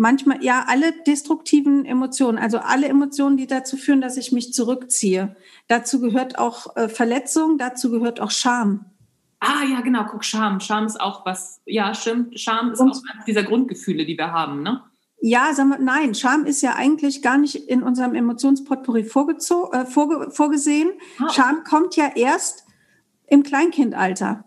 manchmal, 0.00 0.42
ja, 0.42 0.64
alle 0.66 0.92
destruktiven 1.06 1.84
Emotionen, 1.84 2.38
also 2.38 2.58
alle 2.58 2.88
Emotionen, 2.88 3.36
die 3.36 3.46
dazu 3.46 3.76
führen, 3.76 4.00
dass 4.00 4.16
ich 4.16 4.32
mich 4.32 4.54
zurückziehe. 4.54 5.36
Dazu 5.68 6.00
gehört 6.00 6.38
auch 6.38 6.74
äh, 6.74 6.88
Verletzung, 6.88 7.58
dazu 7.58 7.90
gehört 7.90 8.18
auch 8.18 8.30
Scham. 8.30 8.86
Ah, 9.40 9.62
ja, 9.70 9.82
genau, 9.82 10.06
guck, 10.10 10.24
Scham. 10.24 10.58
Scham 10.60 10.86
ist 10.86 10.98
auch 10.98 11.26
was, 11.26 11.60
ja, 11.66 11.94
stimmt. 11.94 12.40
Scham 12.40 12.72
ist 12.72 12.80
Und, 12.80 12.92
auch 12.92 13.02
eines 13.12 13.26
dieser 13.26 13.42
Grundgefühle, 13.42 14.06
die 14.06 14.16
wir 14.16 14.32
haben, 14.32 14.62
ne? 14.62 14.82
Ja, 15.20 15.52
sagen 15.52 15.68
wir, 15.68 15.78
nein, 15.78 16.14
Scham 16.14 16.46
ist 16.46 16.62
ja 16.62 16.76
eigentlich 16.76 17.20
gar 17.20 17.36
nicht 17.36 17.54
in 17.54 17.82
unserem 17.82 18.14
Emotionspotpourri 18.14 19.02
äh, 19.02 19.84
vorge 19.84 20.30
vorgesehen. 20.30 20.92
Ah. 21.18 21.28
Scham 21.28 21.62
kommt 21.64 21.96
ja 21.96 22.10
erst 22.14 22.64
im 23.26 23.42
Kleinkindalter. 23.42 24.44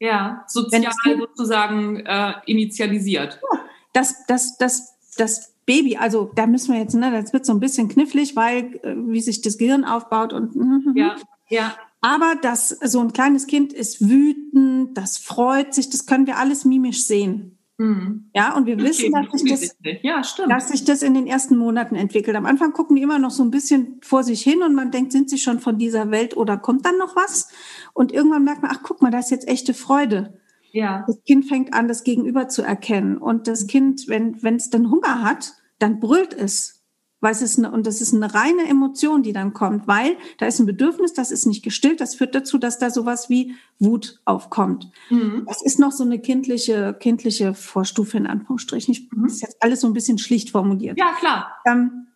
Ja, 0.00 0.44
sozial 0.48 0.92
sozusagen 1.18 2.00
äh, 2.06 2.32
initialisiert. 2.46 3.38
Ja, 3.52 3.60
das, 3.94 4.26
das, 4.26 4.58
das 4.58 4.93
das 5.14 5.54
Baby, 5.66 5.96
also 5.96 6.30
da 6.34 6.46
müssen 6.46 6.74
wir 6.74 6.80
jetzt, 6.80 6.94
ne, 6.94 7.10
das 7.10 7.32
wird 7.32 7.46
so 7.46 7.52
ein 7.52 7.60
bisschen 7.60 7.88
knifflig, 7.88 8.36
weil 8.36 8.76
äh, 8.82 8.94
wie 8.96 9.20
sich 9.20 9.40
das 9.40 9.56
Gehirn 9.56 9.84
aufbaut 9.84 10.32
und 10.32 10.54
mhm, 10.54 10.82
mhm. 10.86 10.96
ja, 10.96 11.16
ja. 11.48 11.74
Aber 12.00 12.34
das 12.42 12.68
so 12.68 13.00
ein 13.00 13.14
kleines 13.14 13.46
Kind 13.46 13.72
ist 13.72 14.06
wütend, 14.06 14.96
das 14.96 15.16
freut 15.16 15.72
sich, 15.72 15.88
das 15.88 16.04
können 16.04 16.26
wir 16.26 16.36
alles 16.36 16.66
mimisch 16.66 17.04
sehen. 17.04 17.58
Mhm. 17.78 18.30
Ja, 18.34 18.54
und 18.56 18.66
wir 18.66 18.74
okay, 18.74 18.84
wissen, 18.84 19.12
dass 19.12 19.40
sich, 19.40 19.50
das, 19.50 19.76
ja, 20.02 20.22
dass 20.48 20.68
sich 20.68 20.84
das 20.84 21.02
in 21.02 21.14
den 21.14 21.26
ersten 21.26 21.56
Monaten 21.56 21.96
entwickelt. 21.96 22.36
Am 22.36 22.46
Anfang 22.46 22.72
gucken 22.72 22.94
die 22.94 23.02
immer 23.02 23.18
noch 23.18 23.30
so 23.30 23.42
ein 23.42 23.50
bisschen 23.50 23.98
vor 24.02 24.22
sich 24.22 24.42
hin 24.42 24.62
und 24.62 24.74
man 24.74 24.90
denkt, 24.90 25.12
sind 25.12 25.28
sie 25.28 25.38
schon 25.38 25.58
von 25.58 25.78
dieser 25.78 26.10
Welt 26.10 26.36
oder 26.36 26.56
kommt 26.56 26.86
dann 26.86 26.98
noch 26.98 27.16
was? 27.16 27.48
Und 27.92 28.12
irgendwann 28.12 28.44
merkt 28.44 28.62
man, 28.62 28.70
ach 28.72 28.82
guck 28.82 29.02
mal, 29.02 29.10
da 29.10 29.18
ist 29.18 29.30
jetzt 29.30 29.48
echte 29.48 29.74
Freude. 29.74 30.38
Ja. 30.74 31.04
Das 31.06 31.22
Kind 31.24 31.46
fängt 31.46 31.72
an, 31.72 31.86
das 31.86 32.02
Gegenüber 32.02 32.48
zu 32.48 32.62
erkennen. 32.62 33.16
Und 33.16 33.46
das 33.46 33.68
Kind, 33.68 34.08
wenn 34.08 34.42
wenn 34.42 34.56
es 34.56 34.70
dann 34.70 34.90
Hunger 34.90 35.22
hat, 35.22 35.54
dann 35.78 36.00
brüllt 36.00 36.34
es. 36.34 36.82
Weil 37.20 37.32
es 37.32 37.40
ist 37.40 37.58
eine, 37.58 37.70
und 37.70 37.86
das 37.86 38.02
ist 38.02 38.12
eine 38.12 38.34
reine 38.34 38.68
Emotion, 38.68 39.22
die 39.22 39.32
dann 39.32 39.54
kommt, 39.54 39.88
weil 39.88 40.18
da 40.36 40.46
ist 40.46 40.58
ein 40.58 40.66
Bedürfnis, 40.66 41.14
das 41.14 41.30
ist 41.30 41.46
nicht 41.46 41.62
gestillt, 41.62 42.02
das 42.02 42.16
führt 42.16 42.34
dazu, 42.34 42.58
dass 42.58 42.78
da 42.78 42.90
sowas 42.90 43.30
wie 43.30 43.54
Wut 43.78 44.20
aufkommt. 44.26 44.90
Mhm. 45.08 45.44
Das 45.46 45.62
ist 45.62 45.78
noch 45.78 45.92
so 45.92 46.04
eine 46.04 46.18
kindliche, 46.18 46.92
kindliche 46.92 47.54
Vorstufe 47.54 48.18
in 48.18 48.26
Anführungsstrichen. 48.26 48.92
Ich, 48.92 49.10
mhm. 49.10 49.22
Das 49.22 49.34
ist 49.34 49.40
jetzt 49.40 49.62
alles 49.62 49.80
so 49.80 49.86
ein 49.86 49.94
bisschen 49.94 50.18
schlicht 50.18 50.50
formuliert. 50.50 50.98
Ja, 50.98 51.14
klar. 51.18 51.54
Ähm, 51.64 52.08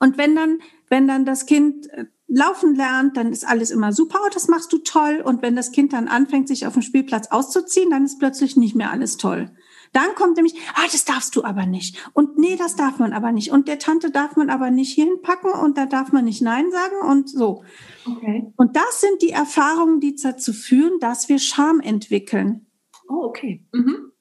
und 0.00 0.18
wenn 0.18 0.34
dann, 0.34 0.58
wenn 0.88 1.06
dann 1.06 1.24
das 1.24 1.46
Kind 1.46 1.88
äh, 1.90 2.06
laufen 2.28 2.74
lernt, 2.74 3.16
dann 3.16 3.32
ist 3.32 3.46
alles 3.46 3.70
immer 3.70 3.92
super, 3.92 4.18
das 4.32 4.48
machst 4.48 4.72
du 4.72 4.78
toll. 4.78 5.22
Und 5.24 5.42
wenn 5.42 5.56
das 5.56 5.72
Kind 5.72 5.92
dann 5.92 6.08
anfängt, 6.08 6.48
sich 6.48 6.66
auf 6.66 6.72
dem 6.72 6.82
Spielplatz 6.82 7.28
auszuziehen, 7.28 7.90
dann 7.90 8.04
ist 8.04 8.18
plötzlich 8.18 8.56
nicht 8.56 8.74
mehr 8.74 8.90
alles 8.90 9.16
toll. 9.16 9.50
Dann 9.92 10.14
kommt 10.14 10.36
nämlich, 10.36 10.54
ah, 10.74 10.86
das 10.90 11.04
darfst 11.04 11.36
du 11.36 11.44
aber 11.44 11.64
nicht. 11.64 12.10
Und 12.12 12.38
nee, 12.38 12.56
das 12.56 12.76
darf 12.76 12.98
man 12.98 13.12
aber 13.12 13.32
nicht. 13.32 13.52
Und 13.52 13.68
der 13.68 13.78
Tante 13.78 14.10
darf 14.10 14.36
man 14.36 14.50
aber 14.50 14.70
nicht 14.70 14.92
hierhin 14.92 15.22
packen 15.22 15.50
und 15.50 15.78
da 15.78 15.86
darf 15.86 16.12
man 16.12 16.24
nicht 16.24 16.42
Nein 16.42 16.70
sagen 16.70 17.08
und 17.08 17.30
so. 17.30 17.64
Okay. 18.06 18.52
Und 18.56 18.76
das 18.76 19.00
sind 19.00 19.22
die 19.22 19.30
Erfahrungen, 19.30 20.00
die 20.00 20.16
dazu 20.16 20.52
führen, 20.52 20.98
dass 21.00 21.28
wir 21.28 21.38
Scham 21.38 21.80
entwickeln. 21.80 22.66
Oh, 23.08 23.24
okay. 23.24 23.64
Mhm. 23.72 24.12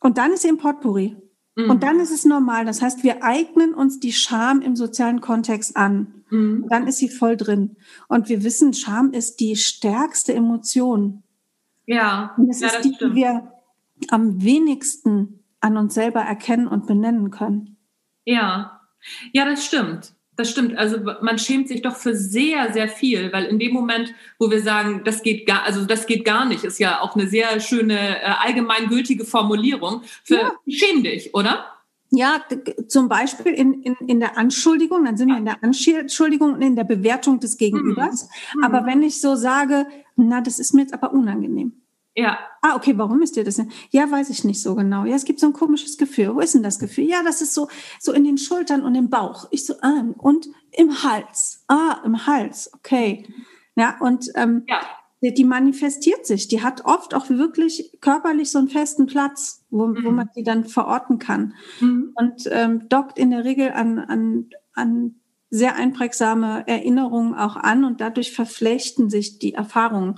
Und 0.00 0.18
dann 0.18 0.32
ist 0.32 0.44
eben 0.44 0.58
Potpourri. 0.58 1.16
Mhm. 1.64 1.70
Und 1.70 1.82
dann 1.82 2.00
ist 2.00 2.10
es 2.10 2.24
normal. 2.24 2.64
Das 2.64 2.82
heißt, 2.82 3.02
wir 3.02 3.22
eignen 3.22 3.74
uns 3.74 4.00
die 4.00 4.12
Scham 4.12 4.60
im 4.60 4.76
sozialen 4.76 5.20
Kontext 5.20 5.76
an. 5.76 6.24
Mhm. 6.30 6.66
Dann 6.68 6.86
ist 6.86 6.98
sie 6.98 7.08
voll 7.08 7.36
drin. 7.36 7.76
Und 8.08 8.28
wir 8.28 8.44
wissen, 8.44 8.74
Scham 8.74 9.12
ist 9.12 9.40
die 9.40 9.56
stärkste 9.56 10.34
Emotion. 10.34 11.22
Ja. 11.86 12.34
Und 12.36 12.48
es 12.48 12.60
ja, 12.60 12.68
ist 12.68 12.84
die, 12.84 12.92
die 12.92 13.14
wir 13.14 13.52
am 14.08 14.42
wenigsten 14.42 15.44
an 15.60 15.76
uns 15.76 15.94
selber 15.94 16.20
erkennen 16.20 16.66
und 16.66 16.86
benennen 16.86 17.30
können. 17.30 17.76
Ja, 18.24 18.80
ja, 19.32 19.44
das 19.44 19.64
stimmt. 19.64 20.14
Das 20.40 20.48
stimmt. 20.48 20.78
Also 20.78 20.96
man 21.20 21.38
schämt 21.38 21.68
sich 21.68 21.82
doch 21.82 21.96
für 21.96 22.16
sehr, 22.16 22.72
sehr 22.72 22.88
viel, 22.88 23.30
weil 23.30 23.44
in 23.44 23.58
dem 23.58 23.74
Moment, 23.74 24.14
wo 24.38 24.50
wir 24.50 24.62
sagen, 24.62 25.02
das 25.04 25.22
geht 25.22 25.46
gar, 25.46 25.64
also 25.64 25.84
das 25.84 26.06
geht 26.06 26.24
gar 26.24 26.46
nicht, 26.46 26.64
ist 26.64 26.78
ja 26.78 27.02
auch 27.02 27.14
eine 27.14 27.28
sehr 27.28 27.60
schöne 27.60 28.22
äh, 28.22 28.24
allgemeingültige 28.24 29.26
Formulierung 29.26 30.00
für 30.24 30.36
ja. 30.36 30.52
schäm 30.66 31.02
dich, 31.02 31.34
oder? 31.34 31.66
Ja, 32.10 32.42
zum 32.88 33.10
Beispiel 33.10 33.52
in, 33.52 33.82
in, 33.82 33.96
in 34.06 34.18
der 34.18 34.38
Anschuldigung, 34.38 35.04
dann 35.04 35.18
sind 35.18 35.28
wir 35.28 35.36
in 35.36 35.44
der 35.44 35.62
Anschuldigung 35.62 36.54
und 36.54 36.62
in 36.62 36.74
der 36.74 36.84
Bewertung 36.84 37.38
des 37.38 37.58
Gegenübers. 37.58 38.30
Mhm. 38.54 38.64
Aber 38.64 38.86
wenn 38.86 39.02
ich 39.02 39.20
so 39.20 39.36
sage, 39.36 39.84
na, 40.16 40.40
das 40.40 40.58
ist 40.58 40.72
mir 40.72 40.80
jetzt 40.80 40.94
aber 40.94 41.12
unangenehm. 41.12 41.79
Ja. 42.14 42.38
Ah, 42.62 42.76
okay, 42.76 42.98
warum 42.98 43.22
ist 43.22 43.36
dir 43.36 43.44
das 43.44 43.56
denn? 43.56 43.70
Ja, 43.90 44.10
weiß 44.10 44.30
ich 44.30 44.44
nicht 44.44 44.60
so 44.60 44.74
genau. 44.74 45.04
Ja, 45.04 45.14
es 45.14 45.24
gibt 45.24 45.40
so 45.40 45.46
ein 45.46 45.52
komisches 45.52 45.96
Gefühl. 45.96 46.34
Wo 46.34 46.40
ist 46.40 46.54
denn 46.54 46.62
das 46.62 46.78
Gefühl? 46.78 47.04
Ja, 47.04 47.22
das 47.22 47.40
ist 47.40 47.54
so, 47.54 47.68
so 48.00 48.12
in 48.12 48.24
den 48.24 48.38
Schultern 48.38 48.82
und 48.82 48.94
im 48.94 49.08
Bauch. 49.10 49.48
Ich 49.50 49.64
so, 49.64 49.74
ah, 49.80 50.04
und 50.18 50.48
im 50.72 51.02
Hals. 51.02 51.64
Ah, 51.68 52.00
im 52.04 52.26
Hals. 52.26 52.70
Okay. 52.74 53.26
Ja, 53.76 53.96
und 54.00 54.26
ähm, 54.34 54.64
ja. 54.66 54.80
Die, 55.22 55.34
die 55.34 55.44
manifestiert 55.44 56.26
sich. 56.26 56.48
Die 56.48 56.62
hat 56.62 56.86
oft 56.86 57.14
auch 57.14 57.28
wirklich 57.28 57.92
körperlich 58.00 58.50
so 58.50 58.58
einen 58.58 58.68
festen 58.68 59.06
Platz, 59.06 59.64
wo, 59.68 59.86
mhm. 59.86 60.04
wo 60.04 60.10
man 60.10 60.30
die 60.34 60.42
dann 60.42 60.64
verorten 60.64 61.18
kann. 61.18 61.54
Mhm. 61.80 62.14
Und 62.14 62.48
ähm, 62.50 62.88
dockt 62.88 63.18
in 63.18 63.30
der 63.30 63.44
Regel 63.44 63.70
an, 63.72 63.98
an, 63.98 64.50
an 64.72 65.16
sehr 65.50 65.76
einprägsame 65.76 66.64
Erinnerungen 66.66 67.34
auch 67.34 67.56
an 67.56 67.84
und 67.84 68.00
dadurch 68.00 68.32
verflechten 68.32 69.10
sich 69.10 69.38
die 69.38 69.52
Erfahrungen. 69.52 70.14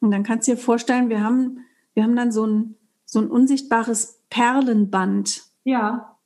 Und 0.00 0.10
dann 0.10 0.22
kannst 0.22 0.48
du 0.48 0.52
dir 0.52 0.58
vorstellen, 0.58 1.08
wir 1.08 1.22
haben, 1.22 1.64
wir 1.94 2.02
haben 2.02 2.16
dann 2.16 2.32
so 2.32 2.46
ein, 2.46 2.76
so 3.04 3.20
ein 3.20 3.28
unsichtbares 3.28 4.22
Perlenband. 4.30 5.42
Ja. 5.64 6.16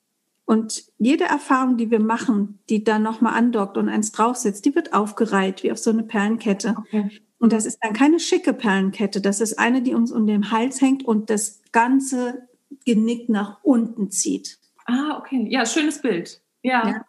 Und 0.44 0.84
jede 0.98 1.24
Erfahrung, 1.24 1.76
die 1.76 1.90
wir 1.90 2.00
machen, 2.00 2.58
die 2.68 2.84
da 2.84 2.98
nochmal 2.98 3.34
andockt 3.34 3.76
und 3.78 3.88
eins 3.88 4.12
draufsetzt, 4.12 4.64
die 4.64 4.74
wird 4.74 4.92
aufgereiht, 4.92 5.62
wie 5.62 5.72
auf 5.72 5.78
so 5.78 5.90
eine 5.90 6.02
Perlenkette. 6.02 6.74
Okay. 6.76 7.22
Und 7.38 7.52
das 7.52 7.66
ist 7.66 7.78
dann 7.80 7.92
keine 7.92 8.20
schicke 8.20 8.52
Perlenkette. 8.52 9.20
Das 9.20 9.40
ist 9.40 9.58
eine, 9.58 9.82
die 9.82 9.94
uns 9.94 10.12
um 10.12 10.26
den 10.26 10.50
Hals 10.50 10.80
hängt 10.80 11.04
und 11.04 11.30
das 11.30 11.62
ganze 11.72 12.48
Genick 12.84 13.28
nach 13.28 13.58
unten 13.62 14.10
zieht. 14.10 14.58
Ah, 14.84 15.18
okay. 15.18 15.46
Ja, 15.48 15.64
schönes 15.66 16.00
Bild. 16.00 16.40
Ja. 16.62 16.88
Ja. 16.88 17.02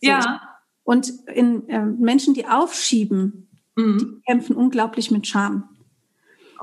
So. 0.00 0.08
ja. 0.08 0.40
Und 0.84 1.08
in 1.28 1.68
äh, 1.68 1.84
Menschen, 1.84 2.34
die 2.34 2.46
aufschieben, 2.46 3.48
mhm. 3.76 3.98
die 3.98 4.22
kämpfen 4.22 4.56
unglaublich 4.56 5.10
mit 5.10 5.26
Scham. 5.26 5.68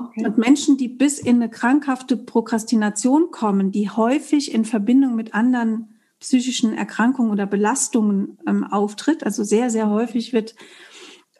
Okay. 0.06 0.26
Und 0.26 0.38
Menschen, 0.38 0.76
die 0.76 0.88
bis 0.88 1.18
in 1.18 1.36
eine 1.36 1.50
krankhafte 1.50 2.16
Prokrastination 2.16 3.30
kommen, 3.30 3.70
die 3.70 3.90
häufig 3.90 4.54
in 4.54 4.64
Verbindung 4.64 5.14
mit 5.14 5.34
anderen 5.34 5.88
psychischen 6.20 6.74
Erkrankungen 6.74 7.30
oder 7.32 7.46
Belastungen 7.46 8.38
ähm, 8.46 8.64
auftritt, 8.64 9.24
also 9.24 9.42
sehr, 9.42 9.70
sehr 9.70 9.88
häufig 9.88 10.32
wird, 10.32 10.54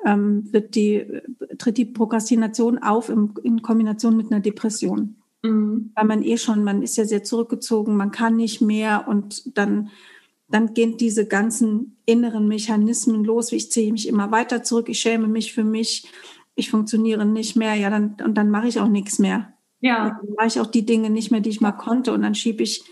ähm, 0.04 0.48
wird 0.52 0.74
die, 0.74 1.06
tritt 1.58 1.76
die 1.76 1.84
Prokrastination 1.84 2.78
auf 2.78 3.10
im, 3.10 3.34
in 3.42 3.62
Kombination 3.62 4.16
mit 4.16 4.32
einer 4.32 4.40
Depression. 4.40 5.16
Mhm. 5.42 5.92
Weil 5.94 6.04
man 6.04 6.22
eh 6.22 6.38
schon, 6.38 6.64
man 6.64 6.82
ist 6.82 6.96
ja 6.96 7.04
sehr 7.04 7.22
zurückgezogen, 7.22 7.96
man 7.96 8.10
kann 8.10 8.36
nicht 8.36 8.60
mehr 8.60 9.06
und 9.06 9.56
dann, 9.56 9.90
dann 10.48 10.72
gehen 10.74 10.96
diese 10.96 11.26
ganzen 11.26 11.96
inneren 12.06 12.48
Mechanismen 12.48 13.24
los, 13.24 13.52
wie 13.52 13.56
ich 13.56 13.70
ziehe 13.70 13.92
mich 13.92 14.08
immer 14.08 14.30
weiter 14.30 14.62
zurück, 14.62 14.88
ich 14.88 15.00
schäme 15.00 15.28
mich 15.28 15.52
für 15.52 15.64
mich, 15.64 16.08
ich 16.60 16.70
funktioniere 16.70 17.26
nicht 17.26 17.56
mehr, 17.56 17.74
ja, 17.74 17.90
dann, 17.90 18.16
und 18.24 18.34
dann 18.34 18.50
mache 18.50 18.68
ich 18.68 18.80
auch 18.80 18.88
nichts 18.88 19.18
mehr. 19.18 19.52
Ja. 19.80 20.20
Dann 20.20 20.34
mache 20.36 20.46
ich 20.46 20.60
auch 20.60 20.66
die 20.66 20.86
Dinge 20.86 21.10
nicht 21.10 21.30
mehr, 21.30 21.40
die 21.40 21.50
ich 21.50 21.60
mal 21.60 21.72
konnte 21.72 22.12
und 22.12 22.22
dann 22.22 22.34
schiebe 22.34 22.62
ich 22.62 22.84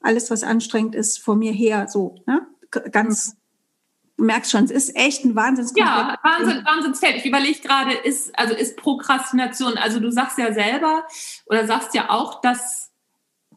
alles, 0.00 0.30
was 0.30 0.42
anstrengend 0.42 0.94
ist, 0.94 1.18
vor 1.18 1.36
mir 1.36 1.52
her, 1.52 1.88
so, 1.88 2.16
ne? 2.26 2.46
Ganz, 2.90 3.36
du 4.16 4.24
merkst 4.24 4.50
schon, 4.50 4.64
es 4.64 4.70
ist 4.70 4.96
echt 4.96 5.24
ein 5.24 5.34
Wahnsinns. 5.34 5.72
Ja, 5.76 6.16
Wahnsinn, 6.22 6.64
Wahnsinnsfeld. 6.64 7.16
Ich 7.16 7.26
überlege 7.26 7.60
gerade, 7.60 7.92
ist, 7.92 8.36
also 8.38 8.54
ist 8.54 8.76
Prokrastination, 8.76 9.78
also 9.78 10.00
du 10.00 10.10
sagst 10.10 10.38
ja 10.38 10.52
selber 10.52 11.04
oder 11.46 11.66
sagst 11.66 11.94
ja 11.94 12.10
auch, 12.10 12.40
dass 12.40 12.92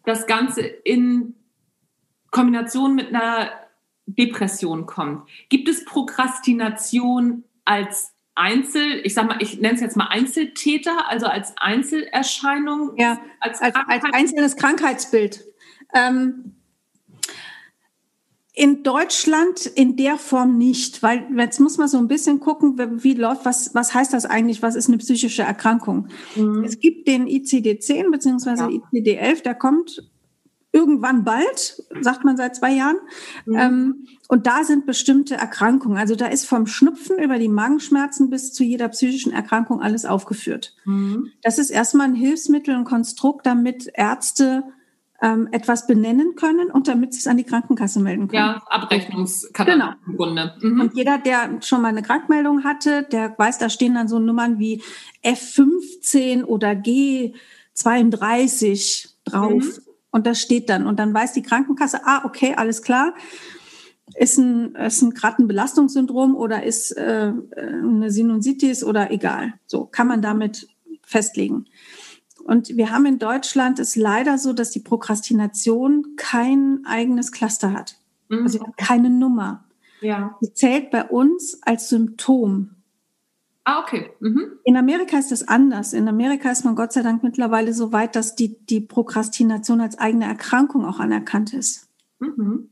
das 0.06 0.28
Ganze 0.28 0.62
in 0.62 1.36
Kombination 2.32 2.96
mit 2.96 3.10
einer 3.10 3.50
Depression 4.06 4.86
kommt. 4.86 5.28
Gibt 5.50 5.68
es 5.70 5.86
Prokrastination 5.86 7.44
als 7.66 8.14
Einzel, 8.40 9.02
ich 9.04 9.14
sag 9.14 9.28
mal, 9.28 9.38
ich 9.42 9.60
nenne 9.60 9.76
es 9.76 9.82
jetzt 9.82 9.98
mal 9.98 10.08
Einzeltäter, 10.08 11.10
also 11.10 11.26
als 11.26 11.54
Einzelerscheinung? 11.58 12.94
Ja, 12.98 13.20
als, 13.42 13.60
als, 13.60 13.76
als 13.76 14.04
einzelnes 14.14 14.56
Krankheitsbild. 14.56 15.46
Ähm, 15.94 16.56
in 18.54 18.84
Deutschland 18.84 19.66
in 19.66 19.98
der 19.98 20.18
Form 20.18 20.58
nicht, 20.58 21.04
weil 21.04 21.28
jetzt 21.38 21.60
muss 21.60 21.78
man 21.78 21.88
so 21.88 21.98
ein 21.98 22.08
bisschen 22.08 22.40
gucken, 22.40 22.78
wie 23.04 23.14
läuft, 23.14 23.46
was, 23.46 23.76
was 23.76 23.94
heißt 23.94 24.14
das 24.14 24.26
eigentlich, 24.26 24.62
was 24.62 24.76
ist 24.76 24.88
eine 24.88 24.98
psychische 24.98 25.44
Erkrankung? 25.44 26.08
Mhm. 26.36 26.64
Es 26.64 26.80
gibt 26.80 27.08
den 27.08 27.28
ICD-10 27.28 28.10
beziehungsweise 28.10 28.64
ja. 28.64 28.70
ICD-11, 28.70 29.44
der 29.44 29.56
kommt 29.56 30.10
irgendwann 30.72 31.24
bald, 31.24 31.84
sagt 32.02 32.24
man 32.24 32.38
seit 32.38 32.56
zwei 32.56 32.74
Jahren. 32.74 32.98
Mhm. 33.46 33.56
Ähm, 33.56 34.08
und 34.28 34.46
da 34.46 34.64
sind 34.64 34.86
bestimmte 34.86 35.36
Erkrankungen. 35.36 35.98
Also 35.98 36.16
da 36.16 36.28
ist 36.28 36.46
vom 36.46 36.68
Schnupfen 36.68 37.18
über 37.18 37.40
die 37.40 37.50
Magenschmerzen 37.50 38.30
bis 38.30 38.54
zu 38.54 38.64
jeder 38.64 38.88
psychischen 38.90 39.34
Erkrankung 39.34 39.82
alles 39.82 40.06
aufgeführt. 40.06 40.76
Mhm. 40.86 41.32
Das 41.42 41.58
ist 41.58 41.72
erstmal 41.72 42.08
ein 42.08 42.16
Hilfsmittel, 42.16 42.76
ein 42.76 42.84
Konstrukt, 42.84 43.48
damit 43.48 43.90
Ärzte 43.94 44.64
ähm, 45.22 45.50
etwas 45.52 45.86
benennen 45.88 46.36
können 46.36 46.70
und 46.72 46.88
damit 46.88 47.14
sie 47.14 47.20
es 47.20 47.28
an 47.28 47.36
die 47.38 47.44
Krankenkasse 47.44 48.00
melden 48.00 48.30
können. 48.30 48.40
Ja, 48.40 48.64
Abrechnungskatalog 48.68 49.80
genau. 49.80 49.94
im 50.06 50.16
Grunde. 50.18 50.56
Mhm. 50.62 50.82
Und 50.82 50.96
jeder, 50.96 51.18
der 51.18 51.60
schon 51.62 51.82
mal 51.82 51.88
eine 51.90 52.04
Krankmeldung 52.04 52.64
hatte, 52.64 53.08
der 53.12 53.34
weiß, 53.38 53.58
da 53.58 53.70
stehen 53.70 53.96
dann 53.96 54.08
so 54.08 54.20
Nummern 54.20 54.60
wie 54.60 54.82
F15 55.24 56.44
oder 56.44 56.70
G32 56.72 59.10
drauf. 59.26 59.82
Und 60.12 60.26
das 60.26 60.42
steht 60.42 60.70
dann. 60.70 60.88
Und 60.88 61.00
dann 61.00 61.14
weiß 61.14 61.34
die 61.34 61.44
Krankenkasse, 61.44 62.02
ah, 62.06 62.22
okay, 62.26 62.56
alles 62.56 62.82
klar. 62.82 63.14
Ist 64.16 64.38
ein, 64.38 64.76
ist 64.76 65.02
ein 65.04 65.12
gerade 65.12 65.44
ein 65.44 65.48
Belastungssyndrom 65.48 66.36
oder 66.36 66.64
ist 66.64 66.92
äh, 66.92 67.32
eine 67.56 68.10
Sinusitis 68.10 68.84
oder 68.84 69.12
egal. 69.12 69.54
So 69.68 69.86
kann 69.86 70.08
man 70.08 70.22
damit 70.22 70.68
festlegen. 71.04 71.66
Und 72.44 72.76
wir 72.76 72.90
haben 72.90 73.06
in 73.06 73.20
Deutschland 73.20 73.78
es 73.78 73.96
leider 73.96 74.40
so, 74.40 74.54
dass 74.54 74.72
die 74.72 74.80
Prokrastination 74.80 76.16
kein 76.16 76.80
eigenes 76.86 77.32
Cluster 77.32 77.74
hat. 77.74 77.98
Mhm. 78.30 78.44
Also 78.44 78.66
keine 78.78 79.12
Nummer. 79.12 79.66
Ja. 80.02 80.38
Sie 80.42 80.54
zählt 80.54 80.90
bei 80.90 81.04
uns 81.04 81.60
als 81.62 81.90
Symptom. 81.90 82.72
Ah, 83.70 83.82
okay. 83.82 84.10
Mhm. 84.20 84.54
In 84.64 84.78
Amerika 84.78 85.20
ist 85.20 85.32
das 85.32 85.48
anders. 85.48 85.94
In 85.94 86.08
Amerika 86.08 86.50
ist 86.50 86.66
man 86.66 86.76
Gott 86.76 86.92
sei 86.92 87.04
Dank 87.04 87.22
mittlerweile 87.22 87.72
so 87.72 87.92
weit, 87.92 88.16
dass 88.16 88.34
die, 88.36 88.58
die 88.66 88.82
Prokrastination 88.82 89.80
als 89.80 90.00
eigene 90.00 90.26
Erkrankung 90.26 90.86
auch 90.86 91.00
anerkannt 91.00 91.54
ist. 91.54 91.88
Mhm. 92.18 92.72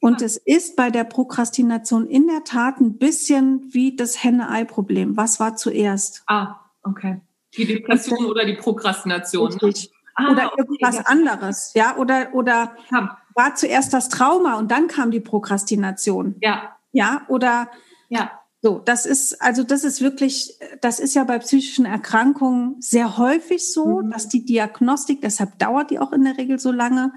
Und 0.00 0.20
es 0.20 0.36
ist 0.36 0.76
bei 0.76 0.90
der 0.90 1.04
Prokrastination 1.04 2.06
in 2.06 2.26
der 2.26 2.44
Tat 2.44 2.78
ein 2.78 2.98
bisschen 2.98 3.72
wie 3.72 3.96
das 3.96 4.22
Henne-Ei-Problem. 4.22 5.16
Was 5.16 5.40
war 5.40 5.56
zuerst? 5.56 6.22
Ah, 6.26 6.56
okay. 6.82 7.22
Die 7.56 7.64
Depression 7.64 8.26
oder 8.26 8.44
die 8.44 8.52
Prokrastination. 8.52 9.56
Ne? 9.62 9.72
Ah, 10.14 10.30
oder 10.30 10.52
irgendwas 10.58 10.98
okay. 10.98 11.06
anderes, 11.06 11.72
ja, 11.74 11.96
oder, 11.96 12.34
oder 12.34 12.76
ja. 12.92 13.16
war 13.34 13.54
zuerst 13.54 13.94
das 13.94 14.10
Trauma 14.10 14.58
und 14.58 14.70
dann 14.70 14.88
kam 14.88 15.10
die 15.10 15.20
Prokrastination. 15.20 16.36
Ja. 16.42 16.76
Ja, 16.92 17.22
oder, 17.28 17.70
ja. 18.10 18.30
So, 18.64 18.78
das 18.78 19.04
ist, 19.04 19.42
also 19.42 19.62
das 19.62 19.84
ist 19.84 20.00
wirklich, 20.00 20.58
das 20.80 20.98
ist 20.98 21.12
ja 21.12 21.24
bei 21.24 21.38
psychischen 21.38 21.84
Erkrankungen 21.84 22.76
sehr 22.80 23.18
häufig 23.18 23.70
so, 23.70 24.00
mhm. 24.00 24.10
dass 24.10 24.28
die 24.28 24.46
Diagnostik, 24.46 25.20
deshalb 25.20 25.58
dauert 25.58 25.90
die 25.90 25.98
auch 25.98 26.12
in 26.12 26.24
der 26.24 26.38
Regel 26.38 26.58
so 26.58 26.72
lange. 26.72 27.12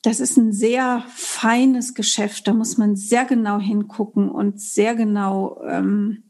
Das 0.00 0.20
ist 0.20 0.38
ein 0.38 0.54
sehr 0.54 1.04
feines 1.08 1.92
Geschäft, 1.92 2.48
da 2.48 2.54
muss 2.54 2.78
man 2.78 2.96
sehr 2.96 3.26
genau 3.26 3.58
hingucken 3.58 4.30
und 4.30 4.58
sehr 4.58 4.94
genau 4.94 5.60
ähm, 5.68 6.22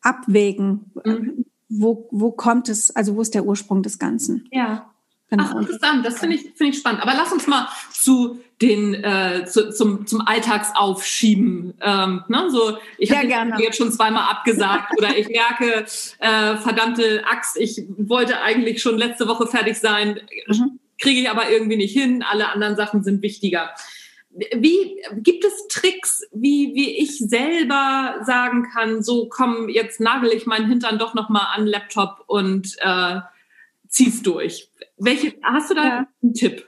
abwägen, 0.00 0.92
mhm 1.04 1.44
wo, 1.68 2.08
wo 2.10 2.30
kommt 2.32 2.68
es, 2.68 2.94
also 2.94 3.16
wo 3.16 3.20
ist 3.20 3.34
der 3.34 3.46
Ursprung 3.46 3.82
des 3.82 3.98
Ganzen? 3.98 4.48
Ja. 4.52 4.93
Genau. 5.30 5.44
Ach, 5.46 5.60
interessant, 5.60 6.04
das 6.04 6.18
finde 6.18 6.36
ich, 6.36 6.42
finde 6.54 6.72
ich 6.72 6.78
spannend. 6.78 7.02
Aber 7.02 7.14
lass 7.14 7.32
uns 7.32 7.46
mal 7.46 7.68
zu 7.90 8.40
den, 8.60 8.94
äh, 8.94 9.44
zu, 9.46 9.70
zum, 9.70 10.06
zum 10.06 10.20
Alltagsaufschieben. 10.20 11.74
Ähm, 11.80 12.24
ne? 12.28 12.50
so, 12.50 12.76
ich 12.98 13.10
habe 13.10 13.26
jetzt 13.62 13.76
schon 13.78 13.90
zweimal 13.90 14.30
abgesagt 14.30 14.92
oder 14.98 15.16
ich 15.16 15.28
merke, 15.28 15.86
äh, 16.18 16.56
verdammte 16.56 17.24
Axt, 17.26 17.56
ich 17.56 17.82
wollte 17.96 18.40
eigentlich 18.42 18.80
schon 18.80 18.98
letzte 18.98 19.26
Woche 19.26 19.46
fertig 19.46 19.78
sein, 19.78 20.20
mhm. 20.46 20.78
kriege 21.00 21.20
ich 21.20 21.30
aber 21.30 21.50
irgendwie 21.50 21.76
nicht 21.76 21.92
hin, 21.92 22.22
alle 22.22 22.48
anderen 22.48 22.76
Sachen 22.76 23.02
sind 23.02 23.22
wichtiger. 23.22 23.70
Wie 24.56 25.00
gibt 25.16 25.44
es 25.44 25.68
Tricks, 25.68 26.22
wie, 26.32 26.72
wie 26.74 26.98
ich 26.98 27.18
selber 27.18 28.16
sagen 28.24 28.68
kann, 28.72 29.02
so 29.02 29.28
komm, 29.28 29.68
jetzt 29.68 30.00
nagel 30.00 30.32
ich 30.32 30.44
meinen 30.46 30.68
Hintern 30.68 30.98
doch 30.98 31.14
nochmal 31.14 31.46
an 31.54 31.66
Laptop 31.66 32.24
und 32.26 32.76
äh, 32.80 33.20
zieh's 33.94 34.22
durch? 34.22 34.70
Welche, 34.98 35.34
hast 35.42 35.70
du 35.70 35.74
da 35.74 35.84
ja. 35.84 36.06
einen 36.22 36.34
Tipp? 36.34 36.66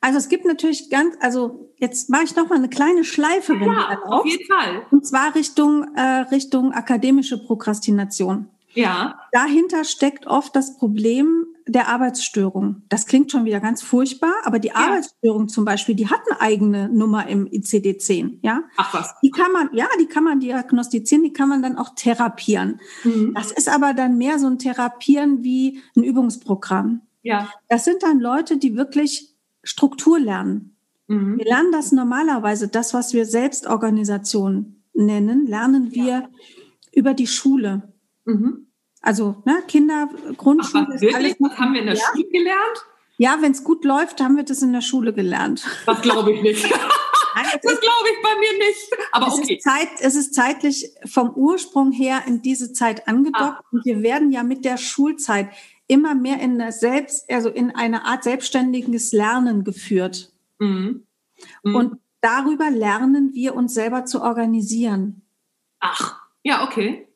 Also 0.00 0.16
es 0.16 0.28
gibt 0.28 0.46
natürlich 0.46 0.88
ganz, 0.88 1.14
also 1.20 1.70
jetzt 1.76 2.08
mache 2.08 2.24
ich 2.24 2.34
noch 2.34 2.48
mal 2.48 2.56
eine 2.56 2.70
kleine 2.70 3.04
Schleife, 3.04 3.60
wenn 3.60 3.68
ja, 3.68 3.96
du 3.96 4.02
auf 4.10 4.24
jeden 4.24 4.46
Fall. 4.46 4.86
Und 4.90 5.06
zwar 5.06 5.34
Richtung 5.34 5.94
äh, 5.94 6.20
Richtung 6.30 6.72
akademische 6.72 7.36
Prokrastination. 7.44 8.48
Ja. 8.72 9.20
Dahinter 9.32 9.84
steckt 9.84 10.26
oft 10.26 10.56
das 10.56 10.78
Problem, 10.78 11.46
der 11.72 11.88
Arbeitsstörung. 11.88 12.82
Das 12.88 13.06
klingt 13.06 13.30
schon 13.30 13.44
wieder 13.44 13.60
ganz 13.60 13.82
furchtbar, 13.82 14.32
aber 14.44 14.58
die 14.58 14.68
ja. 14.68 14.74
Arbeitsstörung 14.74 15.48
zum 15.48 15.64
Beispiel, 15.64 15.94
die 15.94 16.08
hat 16.08 16.20
eine 16.28 16.40
eigene 16.40 16.88
Nummer 16.88 17.26
im 17.28 17.46
ICD-10, 17.46 18.38
ja? 18.42 18.62
Ach 18.76 18.94
was. 18.94 19.14
Die 19.22 19.30
kann 19.30 19.52
man, 19.52 19.70
ja, 19.72 19.86
die 20.00 20.06
kann 20.06 20.24
man 20.24 20.40
diagnostizieren, 20.40 21.24
die 21.24 21.32
kann 21.32 21.48
man 21.48 21.62
dann 21.62 21.78
auch 21.78 21.94
therapieren. 21.94 22.80
Mhm. 23.04 23.34
Das 23.34 23.52
ist 23.52 23.68
aber 23.68 23.94
dann 23.94 24.18
mehr 24.18 24.38
so 24.38 24.46
ein 24.46 24.58
Therapieren 24.58 25.42
wie 25.42 25.80
ein 25.96 26.02
Übungsprogramm. 26.02 27.02
Ja. 27.22 27.52
Das 27.68 27.84
sind 27.84 28.02
dann 28.02 28.20
Leute, 28.20 28.56
die 28.56 28.76
wirklich 28.76 29.34
Struktur 29.62 30.18
lernen. 30.18 30.76
Mhm. 31.06 31.38
Wir 31.38 31.44
lernen 31.44 31.72
das 31.72 31.92
normalerweise, 31.92 32.68
das, 32.68 32.94
was 32.94 33.12
wir 33.12 33.26
Selbstorganisation 33.26 34.82
nennen, 34.94 35.46
lernen 35.46 35.92
wir 35.92 36.04
ja. 36.04 36.28
über 36.92 37.14
die 37.14 37.26
Schule. 37.26 37.92
Mhm. 38.24 38.66
Also 39.00 39.42
ne, 39.44 39.62
Kinder, 39.66 40.08
Grundschule. 40.36 40.86
Ach, 40.88 40.94
was, 40.94 41.14
alles 41.14 41.36
was 41.38 41.58
haben 41.58 41.72
wir 41.72 41.80
in 41.80 41.86
der 41.86 41.96
ja? 41.96 42.02
Schule 42.12 42.28
gelernt? 42.28 42.86
Ja, 43.16 43.38
wenn 43.40 43.52
es 43.52 43.64
gut 43.64 43.84
läuft, 43.84 44.20
haben 44.20 44.36
wir 44.36 44.44
das 44.44 44.62
in 44.62 44.72
der 44.72 44.80
Schule 44.80 45.12
gelernt. 45.12 45.66
Das 45.84 46.00
glaube 46.00 46.32
ich 46.32 46.42
nicht. 46.42 46.64
das 46.64 47.80
glaube 47.80 48.08
ich 48.12 48.22
bei 48.22 48.34
mir 48.38 48.66
nicht. 48.66 49.08
Aber 49.12 49.28
es 49.28 49.34
okay. 49.34 49.56
Ist 49.56 49.62
Zeit, 49.62 49.88
es 50.00 50.14
ist 50.14 50.34
zeitlich 50.34 50.90
vom 51.04 51.30
Ursprung 51.30 51.92
her 51.92 52.22
in 52.26 52.42
diese 52.42 52.72
Zeit 52.72 53.08
angedockt. 53.08 53.58
Ah. 53.58 53.64
Und 53.72 53.84
wir 53.84 54.02
werden 54.02 54.32
ja 54.32 54.42
mit 54.42 54.64
der 54.64 54.78
Schulzeit 54.78 55.50
immer 55.86 56.14
mehr 56.14 56.40
in 56.40 56.60
eine 56.60 56.72
Selbst, 56.72 57.30
also 57.30 57.48
in 57.48 57.74
eine 57.74 58.04
Art 58.04 58.24
selbstständiges 58.24 59.12
Lernen 59.12 59.64
geführt. 59.64 60.32
Mhm. 60.58 61.04
Mhm. 61.62 61.74
Und 61.74 61.98
darüber 62.20 62.70
lernen 62.70 63.34
wir 63.34 63.54
uns 63.54 63.74
selber 63.74 64.04
zu 64.04 64.22
organisieren. 64.22 65.22
Ach, 65.80 66.20
ja, 66.42 66.64
okay. 66.64 67.06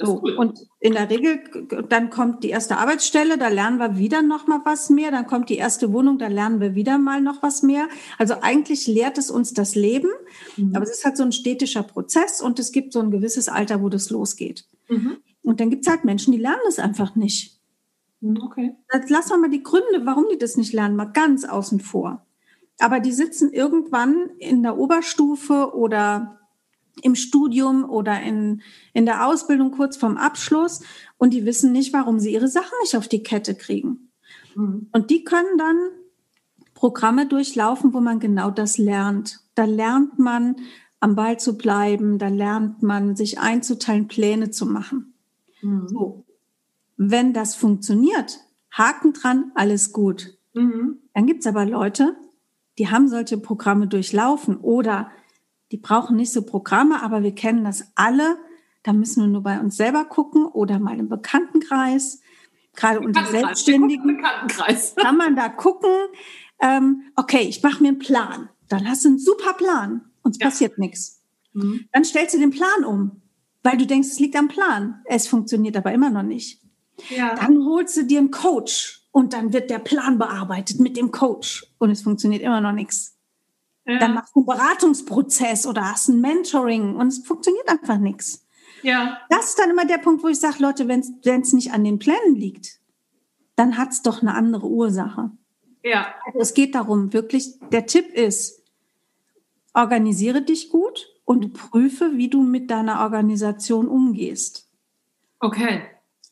So, 0.00 0.22
cool. 0.22 0.36
und 0.36 0.60
in 0.78 0.92
der 0.92 1.10
Regel, 1.10 1.40
dann 1.88 2.10
kommt 2.10 2.44
die 2.44 2.50
erste 2.50 2.76
Arbeitsstelle, 2.76 3.36
da 3.36 3.48
lernen 3.48 3.78
wir 3.78 3.98
wieder 3.98 4.22
noch 4.22 4.46
mal 4.46 4.60
was 4.64 4.90
mehr, 4.90 5.10
dann 5.10 5.26
kommt 5.26 5.48
die 5.48 5.56
erste 5.56 5.92
Wohnung, 5.92 6.18
da 6.18 6.28
lernen 6.28 6.60
wir 6.60 6.76
wieder 6.76 6.98
mal 6.98 7.20
noch 7.20 7.42
was 7.42 7.64
mehr. 7.64 7.88
Also 8.16 8.34
eigentlich 8.40 8.86
lehrt 8.86 9.18
es 9.18 9.28
uns 9.28 9.54
das 9.54 9.74
Leben, 9.74 10.10
mhm. 10.56 10.76
aber 10.76 10.84
es 10.84 10.90
ist 10.90 11.04
halt 11.04 11.16
so 11.16 11.24
ein 11.24 11.32
stetischer 11.32 11.82
Prozess 11.82 12.40
und 12.40 12.60
es 12.60 12.70
gibt 12.70 12.92
so 12.92 13.00
ein 13.00 13.10
gewisses 13.10 13.48
Alter, 13.48 13.82
wo 13.82 13.88
das 13.88 14.10
losgeht. 14.10 14.66
Mhm. 14.88 15.16
Und 15.42 15.58
dann 15.58 15.70
gibt 15.70 15.84
es 15.84 15.90
halt 15.90 16.04
Menschen, 16.04 16.32
die 16.32 16.38
lernen 16.38 16.62
es 16.68 16.78
einfach 16.78 17.16
nicht. 17.16 17.58
Mhm, 18.20 18.40
okay. 18.44 18.76
Jetzt 18.92 19.10
lassen 19.10 19.30
wir 19.30 19.38
mal 19.38 19.50
die 19.50 19.64
Gründe, 19.64 20.04
warum 20.04 20.26
die 20.30 20.38
das 20.38 20.56
nicht 20.56 20.72
lernen, 20.72 20.94
mal 20.94 21.06
ganz 21.06 21.44
außen 21.44 21.80
vor. 21.80 22.24
Aber 22.78 23.00
die 23.00 23.12
sitzen 23.12 23.52
irgendwann 23.52 24.30
in 24.38 24.62
der 24.62 24.78
Oberstufe 24.78 25.74
oder 25.74 26.38
im 27.02 27.14
Studium 27.14 27.88
oder 27.88 28.20
in, 28.20 28.62
in 28.92 29.06
der 29.06 29.26
Ausbildung 29.26 29.70
kurz 29.70 29.96
vorm 29.96 30.16
Abschluss 30.16 30.82
und 31.16 31.32
die 31.34 31.44
wissen 31.44 31.72
nicht, 31.72 31.92
warum 31.92 32.18
sie 32.18 32.32
ihre 32.32 32.48
Sachen 32.48 32.74
nicht 32.82 32.96
auf 32.96 33.08
die 33.08 33.22
Kette 33.22 33.54
kriegen. 33.54 34.10
Mhm. 34.54 34.88
Und 34.92 35.10
die 35.10 35.24
können 35.24 35.58
dann 35.58 35.76
Programme 36.74 37.26
durchlaufen, 37.26 37.92
wo 37.92 38.00
man 38.00 38.20
genau 38.20 38.50
das 38.50 38.78
lernt. 38.78 39.40
Da 39.54 39.64
lernt 39.64 40.18
man, 40.18 40.56
am 41.00 41.14
Ball 41.14 41.38
zu 41.38 41.56
bleiben, 41.56 42.18
da 42.18 42.28
lernt 42.28 42.82
man, 42.82 43.16
sich 43.16 43.38
einzuteilen, 43.38 44.08
Pläne 44.08 44.50
zu 44.50 44.66
machen. 44.66 45.14
Mhm. 45.62 45.88
So. 45.88 46.24
Wenn 46.96 47.32
das 47.32 47.54
funktioniert, 47.54 48.40
Haken 48.72 49.12
dran, 49.12 49.52
alles 49.54 49.92
gut. 49.92 50.36
Mhm. 50.54 50.98
Dann 51.14 51.26
gibt's 51.26 51.46
aber 51.46 51.64
Leute, 51.64 52.16
die 52.78 52.88
haben 52.88 53.08
solche 53.08 53.38
Programme 53.38 53.86
durchlaufen 53.86 54.56
oder 54.56 55.10
die 55.72 55.76
brauchen 55.76 56.16
nicht 56.16 56.32
so 56.32 56.42
Programme, 56.42 57.02
aber 57.02 57.22
wir 57.22 57.34
kennen 57.34 57.64
das 57.64 57.92
alle. 57.94 58.38
Da 58.82 58.92
müssen 58.92 59.22
wir 59.22 59.28
nur 59.28 59.42
bei 59.42 59.60
uns 59.60 59.76
selber 59.76 60.04
gucken 60.04 60.46
oder 60.46 60.78
mal 60.78 60.98
im 60.98 61.08
Bekanntenkreis. 61.08 62.20
Gerade 62.74 63.00
unter 63.00 63.24
Selbstständigen 63.26 64.22
kann 64.96 65.16
man 65.16 65.36
da 65.36 65.48
gucken. 65.48 65.90
Ähm, 66.60 67.02
okay, 67.16 67.42
ich 67.42 67.62
mache 67.62 67.82
mir 67.82 67.88
einen 67.88 67.98
Plan. 67.98 68.48
Dann 68.68 68.88
hast 68.88 69.04
du 69.04 69.08
einen 69.08 69.18
super 69.18 69.52
Plan. 69.54 70.02
Uns 70.22 70.38
ja. 70.38 70.46
passiert 70.46 70.78
nichts. 70.78 71.22
Mhm. 71.52 71.88
Dann 71.92 72.04
stellst 72.04 72.34
du 72.34 72.38
den 72.38 72.50
Plan 72.50 72.84
um, 72.84 73.22
weil 73.62 73.76
du 73.76 73.86
denkst, 73.86 74.08
es 74.08 74.20
liegt 74.20 74.36
am 74.36 74.48
Plan. 74.48 75.02
Es 75.04 75.26
funktioniert 75.26 75.76
aber 75.76 75.92
immer 75.92 76.10
noch 76.10 76.22
nicht. 76.22 76.62
Ja. 77.10 77.34
Dann 77.34 77.64
holst 77.64 77.96
du 77.96 78.04
dir 78.04 78.18
einen 78.18 78.30
Coach 78.30 79.06
und 79.10 79.32
dann 79.32 79.52
wird 79.52 79.70
der 79.70 79.78
Plan 79.78 80.18
bearbeitet 80.18 80.80
mit 80.80 80.96
dem 80.96 81.10
Coach 81.10 81.66
und 81.78 81.90
es 81.90 82.02
funktioniert 82.02 82.42
immer 82.42 82.60
noch 82.60 82.72
nichts. 82.72 83.17
Ja. 83.88 83.98
Dann 83.98 84.14
machst 84.14 84.36
du 84.36 84.40
einen 84.40 84.46
Beratungsprozess 84.46 85.66
oder 85.66 85.90
hast 85.90 86.08
ein 86.08 86.20
Mentoring 86.20 86.94
und 86.96 87.08
es 87.08 87.26
funktioniert 87.26 87.68
einfach 87.68 87.96
nichts. 87.96 88.46
Ja. 88.82 89.18
Das 89.30 89.48
ist 89.48 89.58
dann 89.58 89.70
immer 89.70 89.86
der 89.86 89.96
Punkt, 89.96 90.22
wo 90.22 90.28
ich 90.28 90.38
sage, 90.38 90.56
Leute, 90.60 90.86
wenn 90.88 91.00
es 91.00 91.52
nicht 91.54 91.72
an 91.72 91.84
den 91.84 91.98
Plänen 91.98 92.36
liegt, 92.36 92.80
dann 93.56 93.78
hat 93.78 93.92
es 93.92 94.02
doch 94.02 94.20
eine 94.20 94.34
andere 94.34 94.66
Ursache. 94.66 95.30
Ja. 95.82 96.14
Also 96.26 96.38
es 96.38 96.54
geht 96.54 96.74
darum, 96.74 97.12
wirklich, 97.14 97.58
der 97.72 97.86
Tipp 97.86 98.12
ist, 98.12 98.62
organisiere 99.72 100.42
dich 100.42 100.68
gut 100.68 101.08
und 101.24 101.54
prüfe, 101.54 102.12
wie 102.16 102.28
du 102.28 102.42
mit 102.42 102.70
deiner 102.70 103.00
Organisation 103.00 103.88
umgehst. 103.88 104.68
Okay. 105.40 105.82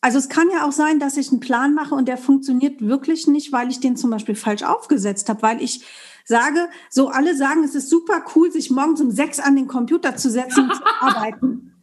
Also 0.06 0.18
es 0.18 0.28
kann 0.28 0.48
ja 0.52 0.64
auch 0.64 0.70
sein, 0.70 1.00
dass 1.00 1.16
ich 1.16 1.32
einen 1.32 1.40
Plan 1.40 1.74
mache 1.74 1.92
und 1.92 2.06
der 2.06 2.16
funktioniert 2.16 2.80
wirklich 2.80 3.26
nicht, 3.26 3.50
weil 3.50 3.70
ich 3.70 3.80
den 3.80 3.96
zum 3.96 4.10
Beispiel 4.10 4.36
falsch 4.36 4.62
aufgesetzt 4.62 5.28
habe, 5.28 5.42
weil 5.42 5.60
ich 5.60 5.84
sage, 6.24 6.68
so 6.88 7.08
alle 7.08 7.34
sagen, 7.34 7.64
es 7.64 7.74
ist 7.74 7.90
super 7.90 8.24
cool, 8.36 8.52
sich 8.52 8.70
morgens 8.70 9.00
um 9.00 9.10
sechs 9.10 9.40
an 9.40 9.56
den 9.56 9.66
Computer 9.66 10.14
zu 10.14 10.30
setzen 10.30 10.70
und 10.70 10.76
zu 10.76 10.82
arbeiten. 11.00 11.74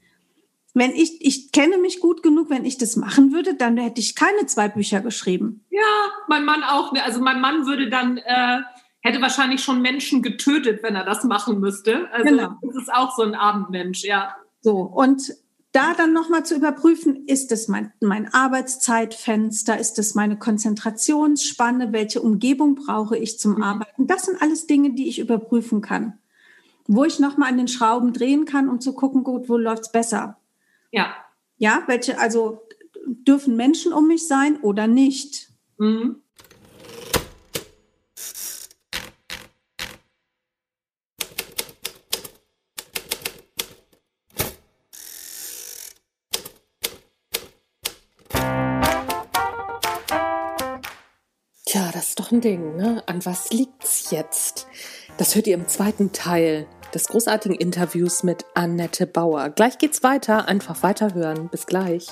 Wenn 0.73 0.91
ich, 0.91 1.17
ich 1.19 1.51
kenne 1.51 1.77
mich 1.77 1.99
gut 1.99 2.23
genug, 2.23 2.49
wenn 2.49 2.63
ich 2.63 2.77
das 2.77 2.95
machen 2.95 3.33
würde, 3.33 3.55
dann 3.55 3.75
hätte 3.75 3.99
ich 3.99 4.15
keine 4.15 4.45
zwei 4.45 4.69
Bücher 4.69 5.01
geschrieben. 5.01 5.65
Ja, 5.69 5.81
mein 6.29 6.45
Mann 6.45 6.63
auch. 6.63 6.93
Also 7.03 7.19
mein 7.19 7.41
Mann 7.41 7.65
würde 7.65 7.89
dann, 7.89 8.19
äh, 8.19 8.61
hätte 9.01 9.21
wahrscheinlich 9.21 9.61
schon 9.61 9.81
Menschen 9.81 10.21
getötet, 10.21 10.81
wenn 10.81 10.95
er 10.95 11.03
das 11.03 11.25
machen 11.25 11.59
müsste. 11.59 12.09
Also 12.13 12.29
genau. 12.29 12.55
das 12.61 12.83
ist 12.83 12.93
auch 12.93 13.13
so 13.17 13.23
ein 13.23 13.35
Abendmensch, 13.35 14.05
ja. 14.05 14.33
So, 14.61 14.77
und 14.77 15.21
da 15.73 15.95
dann 15.95 16.13
nochmal 16.13 16.45
zu 16.45 16.55
überprüfen, 16.55 17.25
ist 17.27 17.51
es 17.51 17.67
mein, 17.67 17.91
mein 17.99 18.31
Arbeitszeitfenster, 18.33 19.77
ist 19.77 19.99
es 19.99 20.15
meine 20.15 20.37
Konzentrationsspanne, 20.37 21.91
welche 21.91 22.21
Umgebung 22.21 22.75
brauche 22.75 23.17
ich 23.17 23.39
zum 23.39 23.55
mhm. 23.55 23.63
Arbeiten. 23.63 24.07
Das 24.07 24.25
sind 24.25 24.41
alles 24.41 24.67
Dinge, 24.67 24.93
die 24.93 25.09
ich 25.09 25.19
überprüfen 25.19 25.81
kann. 25.81 26.19
Wo 26.85 27.03
ich 27.03 27.19
nochmal 27.19 27.49
an 27.49 27.57
den 27.57 27.67
Schrauben 27.67 28.13
drehen 28.13 28.45
kann, 28.45 28.69
um 28.69 28.79
zu 28.79 28.93
gucken, 28.93 29.23
gut, 29.23 29.49
wo 29.49 29.57
läuft's 29.57 29.91
besser. 29.91 30.37
Ja. 30.91 31.15
Ja, 31.57 31.83
welche, 31.87 32.19
also 32.19 32.61
dürfen 33.05 33.55
Menschen 33.55 33.93
um 33.93 34.07
mich 34.07 34.27
sein 34.27 34.59
oder 34.61 34.87
nicht? 34.87 35.49
Mhm. 35.77 36.22
Tja, 51.73 51.89
das 51.91 52.09
ist 52.09 52.19
doch 52.19 52.31
ein 52.31 52.39
Ding, 52.39 52.75
ne? 52.75 53.01
An 53.07 53.25
was 53.25 53.49
liegt's 53.49 54.11
jetzt? 54.11 54.67
Das 55.17 55.33
hört 55.33 55.47
ihr 55.47 55.55
im 55.55 55.67
zweiten 55.67 56.11
Teil 56.11 56.67
des 56.93 57.07
großartigen 57.07 57.57
Interviews 57.57 58.21
mit 58.21 58.45
Annette 58.53 59.07
Bauer. 59.07 59.49
Gleich 59.49 59.79
geht's 59.79 60.03
weiter, 60.03 60.47
einfach 60.47 60.83
weiterhören. 60.83 61.49
Bis 61.49 61.65
gleich. 61.65 62.09